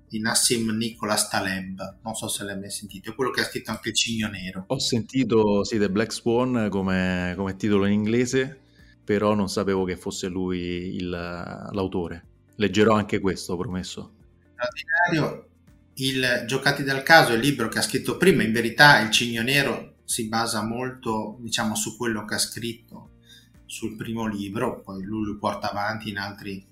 di 0.08 0.18
Nassim 0.18 0.70
Nicholas 0.76 1.28
Taleb, 1.28 1.98
non 2.02 2.14
so 2.14 2.26
se 2.26 2.42
l'hai 2.42 2.58
mai 2.58 2.70
sentito, 2.70 3.10
è 3.10 3.14
quello 3.14 3.30
che 3.30 3.40
ha 3.40 3.44
scritto 3.44 3.70
anche 3.70 3.94
Cigno 3.94 4.28
Nero. 4.28 4.64
Ho 4.66 4.78
sentito 4.80 5.64
sì, 5.64 5.78
The 5.78 5.88
Black 5.88 6.12
Swan 6.12 6.68
come, 6.70 7.34
come 7.36 7.56
titolo 7.56 7.86
in 7.86 7.92
inglese, 7.92 8.58
però 9.04 9.34
non 9.34 9.48
sapevo 9.48 9.84
che 9.84 9.96
fosse 9.96 10.26
lui 10.26 10.96
il, 10.96 11.08
l'autore. 11.08 12.26
Leggerò 12.62 12.94
anche 12.94 13.18
questo, 13.18 13.56
promesso. 13.56 14.14
Straordinario. 14.54 15.48
Il 15.94 16.44
Giocati 16.46 16.84
dal 16.84 17.02
caso 17.02 17.32
il 17.32 17.40
libro 17.40 17.66
che 17.68 17.78
ha 17.78 17.82
scritto 17.82 18.16
prima, 18.16 18.44
in 18.44 18.52
verità 18.52 19.00
il 19.00 19.10
Cigno 19.10 19.42
Nero 19.42 19.96
si 20.04 20.28
basa 20.28 20.62
molto 20.62 21.38
diciamo, 21.40 21.74
su 21.74 21.96
quello 21.96 22.24
che 22.24 22.34
ha 22.34 22.38
scritto 22.38 23.10
sul 23.66 23.96
primo 23.96 24.26
libro, 24.26 24.80
poi 24.80 25.02
lui 25.02 25.24
lo 25.24 25.38
porta 25.38 25.70
avanti 25.70 26.10
in 26.10 26.18
altri 26.18 26.64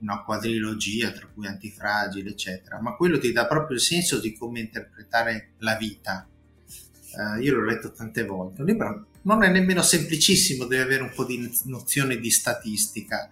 una 0.00 0.22
quadrilogia, 0.22 1.12
tra 1.12 1.26
cui 1.26 1.46
Antifragile, 1.46 2.30
eccetera, 2.30 2.80
ma 2.80 2.96
quello 2.96 3.18
ti 3.18 3.30
dà 3.30 3.46
proprio 3.46 3.76
il 3.76 3.82
senso 3.82 4.20
di 4.20 4.34
come 4.34 4.60
interpretare 4.60 5.52
la 5.58 5.76
vita. 5.76 6.26
Uh, 7.16 7.40
io 7.40 7.54
l'ho 7.54 7.64
letto 7.64 7.92
tante 7.92 8.24
volte. 8.24 8.62
Un 8.62 8.66
libro 8.66 9.06
non 9.22 9.42
è 9.42 9.50
nemmeno 9.50 9.82
semplicissimo, 9.82 10.64
deve 10.64 10.82
avere 10.82 11.02
un 11.02 11.12
po' 11.14 11.24
di 11.24 11.50
nozione 11.64 12.18
di 12.18 12.30
statistica, 12.30 13.30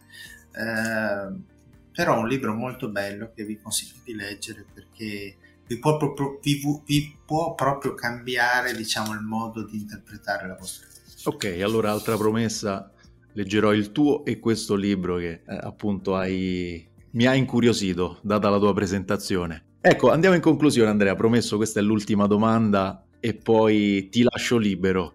uh, 0.54 1.50
però 1.92 2.16
è 2.16 2.18
un 2.18 2.28
libro 2.28 2.54
molto 2.54 2.88
bello 2.88 3.32
che 3.34 3.44
vi 3.44 3.60
consiglio 3.60 4.00
di 4.04 4.14
leggere 4.14 4.64
perché 4.72 5.36
vi 5.66 5.78
può 5.78 5.96
proprio, 5.96 6.38
vi, 6.42 6.60
vi 6.84 7.16
può 7.24 7.54
proprio 7.54 7.94
cambiare 7.94 8.74
diciamo, 8.74 9.12
il 9.12 9.20
modo 9.20 9.64
di 9.64 9.76
interpretare 9.76 10.46
la 10.46 10.56
vostra 10.58 10.86
vita. 10.88 11.30
Ok, 11.30 11.60
allora 11.62 11.90
altra 11.90 12.16
promessa 12.16 12.90
leggerò 13.32 13.72
il 13.72 13.92
tuo 13.92 14.24
e 14.24 14.38
questo 14.38 14.74
libro 14.74 15.16
che 15.16 15.42
eh, 15.46 15.58
appunto 15.60 16.16
hai... 16.16 16.86
mi 17.12 17.26
ha 17.26 17.34
incuriosito 17.34 18.18
data 18.22 18.48
la 18.48 18.58
tua 18.58 18.74
presentazione. 18.74 19.64
Ecco, 19.80 20.10
andiamo 20.10 20.34
in 20.34 20.42
conclusione 20.42 20.90
Andrea, 20.90 21.14
promesso 21.14 21.56
questa 21.56 21.80
è 21.80 21.82
l'ultima 21.82 22.26
domanda 22.26 23.04
e 23.18 23.34
poi 23.34 24.08
ti 24.10 24.22
lascio 24.22 24.56
libero. 24.58 25.14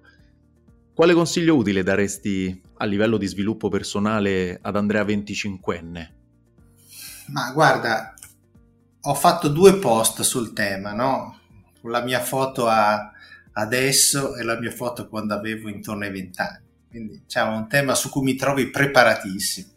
Quale 0.94 1.14
consiglio 1.14 1.56
utile 1.56 1.84
daresti 1.84 2.62
a 2.78 2.86
livello 2.86 3.18
di 3.18 3.28
sviluppo 3.28 3.70
personale 3.70 4.58
ad 4.62 4.76
Andrea 4.76 5.04
25enne? 5.04 6.17
Ma 7.28 7.52
guarda, 7.52 8.14
ho 9.02 9.14
fatto 9.14 9.48
due 9.50 9.78
post 9.78 10.22
sul 10.22 10.54
tema, 10.54 10.94
no? 10.94 11.40
La 11.84 12.02
mia 12.02 12.20
foto 12.20 12.68
a 12.68 13.12
adesso 13.54 14.36
e 14.36 14.44
la 14.44 14.60
mia 14.60 14.72
foto 14.72 15.08
quando 15.08 15.34
avevo 15.34 15.70
intorno 15.70 16.04
ai 16.04 16.12
20 16.12 16.42
anni 16.42 16.66
quindi 16.90 17.24
c'è 17.28 17.42
un 17.42 17.68
tema 17.68 17.94
su 17.96 18.10
cui 18.10 18.24
mi 18.24 18.36
trovi 18.36 18.70
preparatissimo. 18.70 19.68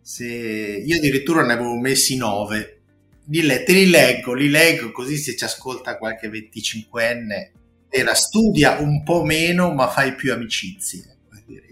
Se 0.00 0.26
io 0.26 0.96
addirittura 0.96 1.44
ne 1.44 1.54
avevo 1.54 1.76
messi 1.78 2.16
nove, 2.16 2.82
li, 3.26 3.42
le, 3.42 3.62
te 3.64 3.72
li 3.72 3.88
leggo, 3.88 4.32
li 4.34 4.48
leggo 4.48 4.92
così 4.92 5.16
se 5.16 5.36
ci 5.36 5.44
ascolta 5.44 5.98
qualche 5.98 6.28
25enne, 6.28 7.50
era 7.88 8.14
studia 8.14 8.78
un 8.78 9.02
po' 9.02 9.24
meno 9.24 9.72
ma 9.72 9.88
fai 9.88 10.14
più 10.14 10.32
amicizie. 10.32 11.16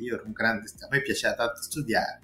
Io 0.01 0.15
ero 0.15 0.25
un 0.27 0.33
grande, 0.33 0.69
a 0.81 0.89
me 0.91 1.03
piaceva 1.03 1.35
tanto 1.35 1.63
studiare, 1.63 2.21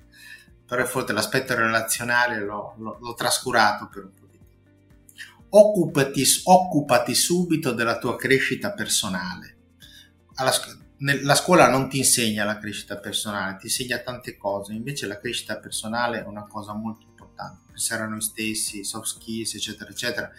però 0.66 0.84
forse 0.86 1.12
l'aspetto 1.12 1.54
relazionale 1.54 2.40
l'ho, 2.40 2.74
l'ho, 2.78 2.98
l'ho 3.00 3.14
trascurato 3.14 3.88
per 3.88 4.04
un 4.04 4.10
po' 4.14 4.26
di 4.30 4.38
tempo. 4.38 5.46
Occupati, 5.50 6.24
occupati 6.44 7.14
subito 7.14 7.72
della 7.72 7.98
tua 7.98 8.16
crescita 8.16 8.72
personale. 8.72 9.56
Alla, 10.34 10.52
la 10.98 11.34
scuola 11.34 11.68
non 11.68 11.88
ti 11.88 11.98
insegna 11.98 12.44
la 12.44 12.58
crescita 12.58 12.96
personale, 12.98 13.58
ti 13.58 13.66
insegna 13.66 13.98
tante 13.98 14.36
cose, 14.36 14.72
invece 14.72 15.06
la 15.06 15.18
crescita 15.18 15.58
personale 15.58 16.22
è 16.22 16.26
una 16.26 16.46
cosa 16.46 16.72
molto 16.72 17.04
importante, 17.04 17.64
pensare 17.68 18.04
a 18.04 18.06
noi 18.06 18.22
stessi, 18.22 18.84
soft 18.84 19.06
skills, 19.06 19.54
eccetera, 19.54 19.90
eccetera. 19.90 20.30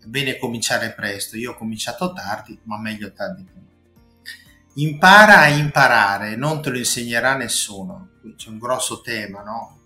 È 0.00 0.06
bene 0.06 0.38
cominciare 0.38 0.92
presto, 0.92 1.36
io 1.36 1.52
ho 1.52 1.56
cominciato 1.56 2.12
tardi, 2.12 2.58
ma 2.64 2.78
meglio 2.78 3.12
tardi 3.12 3.44
che 3.44 3.52
mai. 3.54 3.73
Impara 4.74 5.40
a 5.40 5.48
imparare, 5.48 6.36
non 6.36 6.60
te 6.60 6.70
lo 6.70 6.78
insegnerà 6.78 7.36
nessuno, 7.36 8.10
qui 8.20 8.34
c'è 8.34 8.48
un 8.48 8.58
grosso 8.58 9.00
tema, 9.00 9.42
no? 9.42 9.80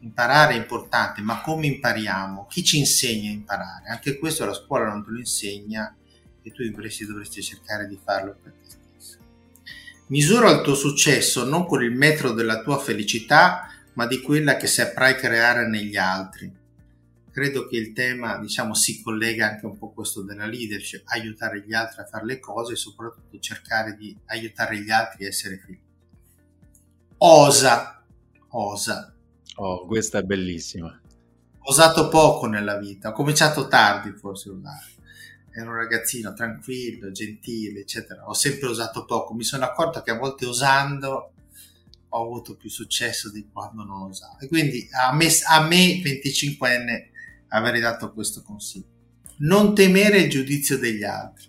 Imparare 0.00 0.54
è 0.54 0.56
importante, 0.56 1.20
ma 1.20 1.40
come 1.40 1.66
impariamo? 1.66 2.46
Chi 2.46 2.64
ci 2.64 2.78
insegna 2.78 3.28
a 3.28 3.32
imparare? 3.32 3.88
Anche 3.88 4.18
questo 4.18 4.44
la 4.44 4.54
scuola 4.54 4.86
non 4.86 5.04
te 5.04 5.10
lo 5.10 5.18
insegna 5.18 5.94
e 6.42 6.50
tu 6.52 6.62
dovresti, 6.62 7.06
dovresti 7.06 7.42
cercare 7.42 7.86
di 7.86 7.98
farlo 8.02 8.36
per 8.42 8.52
te 8.52 8.64
Misura 10.06 10.50
il 10.50 10.60
tuo 10.60 10.74
successo 10.74 11.44
non 11.44 11.64
con 11.64 11.82
il 11.82 11.90
metro 11.90 12.32
della 12.32 12.60
tua 12.60 12.78
felicità, 12.78 13.68
ma 13.94 14.06
di 14.06 14.20
quella 14.20 14.56
che 14.56 14.66
saprai 14.66 15.16
creare 15.16 15.66
negli 15.66 15.96
altri. 15.96 16.52
Credo 17.34 17.66
che 17.66 17.76
il 17.76 17.92
tema, 17.92 18.38
diciamo, 18.38 18.74
si 18.74 19.02
collega 19.02 19.48
anche 19.48 19.66
un 19.66 19.76
po' 19.76 19.88
a 19.88 19.92
questo 19.92 20.22
della 20.22 20.46
leadership, 20.46 21.02
aiutare 21.06 21.64
gli 21.66 21.74
altri 21.74 22.02
a 22.02 22.06
fare 22.06 22.24
le 22.26 22.38
cose 22.38 22.74
e 22.74 22.76
soprattutto 22.76 23.40
cercare 23.40 23.96
di 23.96 24.16
aiutare 24.26 24.78
gli 24.78 24.90
altri 24.90 25.24
a 25.24 25.28
essere 25.28 25.58
felici. 25.58 25.82
Osa, 27.18 28.04
osa. 28.50 29.12
Oh, 29.56 29.84
questa 29.84 30.20
è 30.20 30.22
bellissima. 30.22 30.86
Ho 31.58 31.70
usato 31.70 32.08
poco 32.08 32.46
nella 32.46 32.78
vita, 32.78 33.08
ho 33.08 33.12
cominciato 33.12 33.66
tardi 33.66 34.12
forse 34.12 34.50
a 34.50 34.52
usare 34.52 34.92
ero 35.56 35.70
un 35.70 35.76
ragazzino 35.76 36.34
tranquillo, 36.34 37.12
gentile, 37.12 37.80
eccetera. 37.80 38.28
Ho 38.28 38.34
sempre 38.34 38.68
usato 38.68 39.04
poco. 39.04 39.34
Mi 39.34 39.44
sono 39.44 39.64
accorto 39.64 40.02
che 40.02 40.10
a 40.10 40.18
volte 40.18 40.46
usando 40.46 41.32
ho 42.08 42.22
avuto 42.22 42.56
più 42.56 42.70
successo 42.70 43.30
di 43.30 43.48
quando 43.52 43.84
non 43.84 44.02
usavo. 44.02 44.38
E 44.40 44.48
quindi 44.48 44.88
a 44.92 45.12
me, 45.12 45.28
a 45.48 45.66
me 45.66 46.00
25enne, 46.00 47.12
avrei 47.54 47.80
dato 47.80 48.12
questo 48.12 48.42
consiglio. 48.42 48.92
Non 49.38 49.74
temere 49.74 50.18
il 50.18 50.30
giudizio 50.30 50.78
degli 50.78 51.04
altri. 51.04 51.48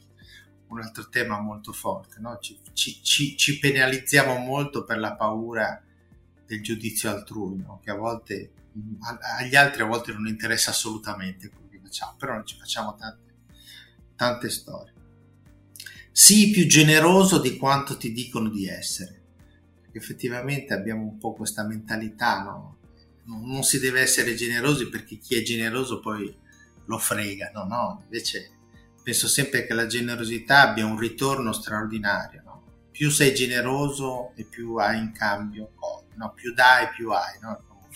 Un 0.68 0.82
altro 0.82 1.10
tema 1.10 1.40
molto 1.40 1.72
forte, 1.72 2.20
no? 2.20 2.38
ci, 2.40 2.60
ci, 2.74 3.38
ci, 3.38 3.60
penalizziamo 3.60 4.36
molto 4.38 4.84
per 4.84 4.98
la 4.98 5.16
paura 5.16 5.82
del 6.46 6.62
giudizio 6.62 7.10
altrui, 7.10 7.60
no? 7.60 7.80
che 7.84 7.92
a 7.92 7.96
volte 7.96 8.52
agli 9.40 9.56
altri 9.56 9.84
a 9.84 9.86
volte 9.86 10.12
non 10.12 10.28
interessa 10.28 10.72
assolutamente 10.72 11.50
quello 11.50 11.70
che 11.70 11.80
facciamo, 11.82 12.16
però 12.18 12.34
noi 12.34 12.46
ci 12.46 12.58
facciamo 12.58 12.96
tanti 12.96 13.26
tante 14.16 14.50
storie. 14.50 14.94
Sii 16.12 16.52
più 16.52 16.66
generoso 16.66 17.40
di 17.40 17.58
quanto 17.58 17.98
ti 17.98 18.12
dicono 18.12 18.50
di 18.50 18.68
essere. 18.68 19.22
Perché 19.82 19.98
effettivamente 19.98 20.74
abbiamo 20.74 21.04
un 21.04 21.18
po' 21.18 21.34
questa 21.34 21.64
mentalità, 21.64 22.42
no? 22.42 22.78
Non 23.26 23.64
si 23.64 23.80
deve 23.80 24.02
essere 24.02 24.36
generosi 24.36 24.88
perché 24.90 25.18
chi 25.18 25.36
è 25.36 25.42
generoso 25.42 26.00
poi 26.00 26.36
lo 26.86 26.98
frega, 26.98 27.52
no? 27.54 27.66
no? 27.66 28.02
Invece 28.04 28.52
penso 29.04 29.28
sempre 29.28 29.66
che 29.66 29.74
la 29.74 29.88
generosità 29.88 30.62
abbia 30.62 30.86
un 30.86 30.98
ritorno 30.98 31.52
straordinario, 31.52 32.42
no? 32.44 32.64
Più 32.92 33.10
sei 33.10 33.34
generoso 33.34 34.32
e 34.36 34.46
più 34.46 34.76
hai 34.76 35.00
in 35.00 35.12
cambio 35.12 35.72
no? 36.16 36.34
Più 36.34 36.54
dai 36.54 36.90
più 36.90 37.12
hai, 37.12 37.40
no? 37.42 37.88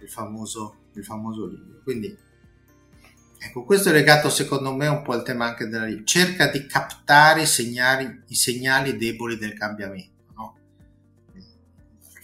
Il 0.00 0.08
famoso, 0.08 0.76
il 0.94 1.04
famoso 1.04 1.46
libro. 1.46 1.80
Quindi 1.82 2.24
Ecco, 3.38 3.64
questo 3.64 3.90
è 3.90 3.92
legato 3.92 4.28
secondo 4.28 4.74
me 4.74 4.88
un 4.88 5.02
po' 5.02 5.12
al 5.12 5.22
tema 5.22 5.46
anche 5.46 5.68
della 5.68 5.84
libra. 5.84 6.04
Cerca 6.04 6.50
di 6.50 6.66
captare 6.66 7.42
i 7.42 7.46
segnali, 7.46 8.22
i 8.26 8.34
segnali 8.34 8.96
deboli 8.96 9.36
del 9.36 9.52
cambiamento. 9.52 10.15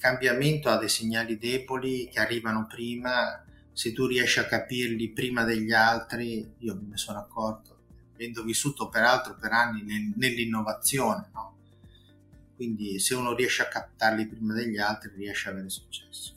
Cambiamento 0.03 0.69
ha 0.69 0.79
dei 0.79 0.89
segnali 0.89 1.39
deboli 1.39 2.09
che 2.09 2.19
arrivano 2.19 2.67
prima, 2.67 3.41
se 3.73 3.93
tu 3.93 4.07
riesci 4.07 4.41
a 4.41 4.47
capirli 4.47 5.13
prima 5.13 5.45
degli 5.45 5.71
altri, 5.71 6.55
io 6.59 6.75
me 6.75 6.89
ne 6.89 6.97
sono 6.97 7.21
accorto, 7.21 7.85
avendo 8.13 8.43
vissuto 8.43 8.89
peraltro 8.89 9.37
per 9.41 9.53
anni 9.53 9.83
nel, 9.85 10.13
nell'innovazione, 10.17 11.31
no? 11.33 11.57
quindi 12.57 12.99
se 12.99 13.15
uno 13.15 13.33
riesce 13.33 13.63
a 13.63 13.69
captarli 13.69 14.27
prima 14.27 14.55
degli 14.55 14.79
altri 14.79 15.13
riesce 15.15 15.47
ad 15.47 15.55
avere 15.55 15.71
successo. 15.71 16.35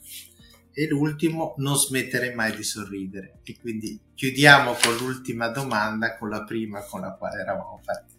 E 0.70 0.86
l'ultimo 0.86 1.54
non 1.56 1.74
smettere 1.74 2.36
mai 2.36 2.54
di 2.54 2.62
sorridere. 2.62 3.40
E 3.42 3.56
quindi 3.58 3.98
chiudiamo 4.14 4.74
con 4.74 4.94
l'ultima 4.94 5.48
domanda 5.48 6.16
con 6.16 6.28
la 6.28 6.44
prima 6.44 6.82
con 6.82 7.00
la 7.00 7.14
quale 7.14 7.40
eravamo 7.40 7.80
partiti 7.84 8.15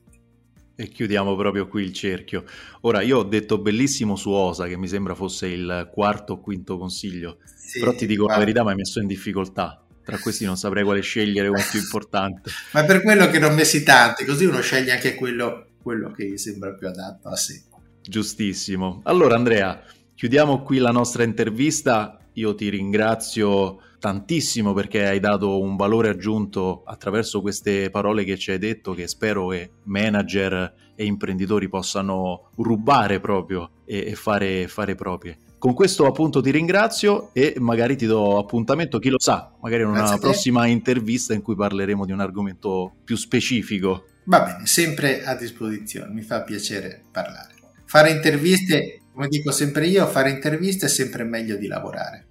e 0.77 0.87
chiudiamo 0.87 1.35
proprio 1.35 1.67
qui 1.67 1.83
il 1.83 1.91
cerchio 1.91 2.45
ora 2.81 3.01
io 3.01 3.17
ho 3.17 3.23
detto 3.23 3.57
bellissimo 3.57 4.15
su 4.15 4.29
Osa 4.29 4.67
che 4.67 4.77
mi 4.77 4.87
sembra 4.87 5.15
fosse 5.15 5.47
il 5.47 5.89
quarto 5.91 6.33
o 6.33 6.39
quinto 6.39 6.77
consiglio 6.77 7.39
sì, 7.55 7.79
però 7.79 7.93
ti 7.93 8.05
dico 8.05 8.23
guarda. 8.23 8.39
la 8.39 8.45
verità 8.45 8.63
mi 8.63 8.69
hai 8.69 8.75
messo 8.75 8.99
in 8.99 9.07
difficoltà 9.07 9.83
tra 10.03 10.17
questi 10.19 10.45
non 10.45 10.55
saprei 10.55 10.83
quale 10.83 11.01
scegliere 11.01 11.47
come 11.47 11.65
più 11.69 11.79
importante 11.79 12.51
ma 12.73 12.85
per 12.85 13.01
quello 13.01 13.27
che 13.27 13.39
non 13.39 13.55
messi 13.55 13.83
tanti 13.83 14.23
così 14.23 14.45
uno 14.45 14.61
sceglie 14.61 14.91
anche 14.91 15.15
quello, 15.15 15.71
quello 15.81 16.11
che 16.11 16.29
gli 16.29 16.37
sembra 16.37 16.73
più 16.73 16.87
adatto 16.87 17.27
a 17.27 17.35
sé 17.35 17.63
Giustissimo. 18.07 19.01
Allora 19.03 19.35
Andrea, 19.35 19.83
chiudiamo 20.15 20.63
qui 20.63 20.77
la 20.77 20.91
nostra 20.91 21.23
intervista. 21.23 22.17
Io 22.33 22.55
ti 22.55 22.69
ringrazio 22.69 23.81
tantissimo 23.99 24.73
perché 24.73 25.07
hai 25.07 25.19
dato 25.19 25.59
un 25.59 25.75
valore 25.75 26.09
aggiunto 26.09 26.83
attraverso 26.85 27.41
queste 27.41 27.89
parole 27.89 28.23
che 28.23 28.37
ci 28.37 28.51
hai 28.51 28.59
detto 28.59 28.93
che 28.93 29.07
spero 29.07 29.47
che 29.47 29.71
manager 29.83 30.73
e 30.95 31.05
imprenditori 31.05 31.67
possano 31.69 32.49
rubare 32.55 33.19
proprio 33.19 33.71
e, 33.85 34.15
fare, 34.15 34.67
fare 34.67 34.95
proprie. 34.95 35.37
Con 35.59 35.73
questo 35.73 36.05
appunto 36.05 36.41
ti 36.41 36.51
ringrazio 36.51 37.31
e 37.33 37.55
magari 37.57 37.95
ti 37.95 38.05
do 38.05 38.37
appuntamento, 38.37 38.99
chi 38.99 39.09
lo 39.09 39.19
sa, 39.19 39.53
magari 39.61 39.83
in 39.83 39.89
una 39.89 40.17
prossima 40.17 40.67
intervista 40.67 41.33
in 41.33 41.41
cui 41.41 41.55
parleremo 41.55 42.05
di 42.05 42.11
un 42.11 42.19
argomento 42.19 42.93
più 43.03 43.15
specifico. 43.15 44.05
Va 44.25 44.41
bene, 44.41 44.65
sempre 44.67 45.23
a 45.23 45.35
disposizione, 45.35 46.13
mi 46.13 46.21
fa 46.21 46.43
piacere 46.43 47.03
parlare. 47.11 47.55
Fare 47.85 48.11
interviste, 48.11 49.01
come 49.13 49.29
dico 49.29 49.51
sempre 49.51 49.87
io, 49.87 50.05
fare 50.05 50.29
interviste 50.29 50.87
è 50.87 50.89
sempre 50.89 51.23
meglio 51.23 51.55
di 51.55 51.67
lavorare. 51.67 52.26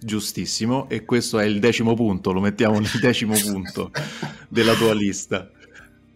Giustissimo, 0.00 0.88
e 0.88 1.04
questo 1.04 1.38
è 1.38 1.44
il 1.44 1.58
decimo 1.58 1.94
punto, 1.94 2.32
lo 2.32 2.40
mettiamo 2.40 2.78
nel 2.78 2.90
decimo 3.00 3.34
punto 3.34 3.90
della 4.48 4.74
tua 4.74 4.92
lista. 4.92 5.50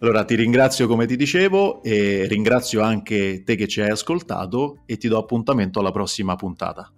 Allora 0.01 0.25
ti 0.25 0.35
ringrazio 0.35 0.87
come 0.87 1.07
ti 1.07 1.17
dicevo 1.17 1.83
e 1.83 2.27
ringrazio 2.27 2.81
anche 2.81 3.43
te 3.45 3.55
che 3.55 3.69
ci 3.69 3.81
hai 3.83 3.91
ascoltato 3.91 4.83
e 4.87 4.97
ti 4.97 5.09
do 5.09 5.19
appuntamento 5.19 5.81
alla 5.81 5.91
prossima 5.91 6.37
puntata. 6.37 6.91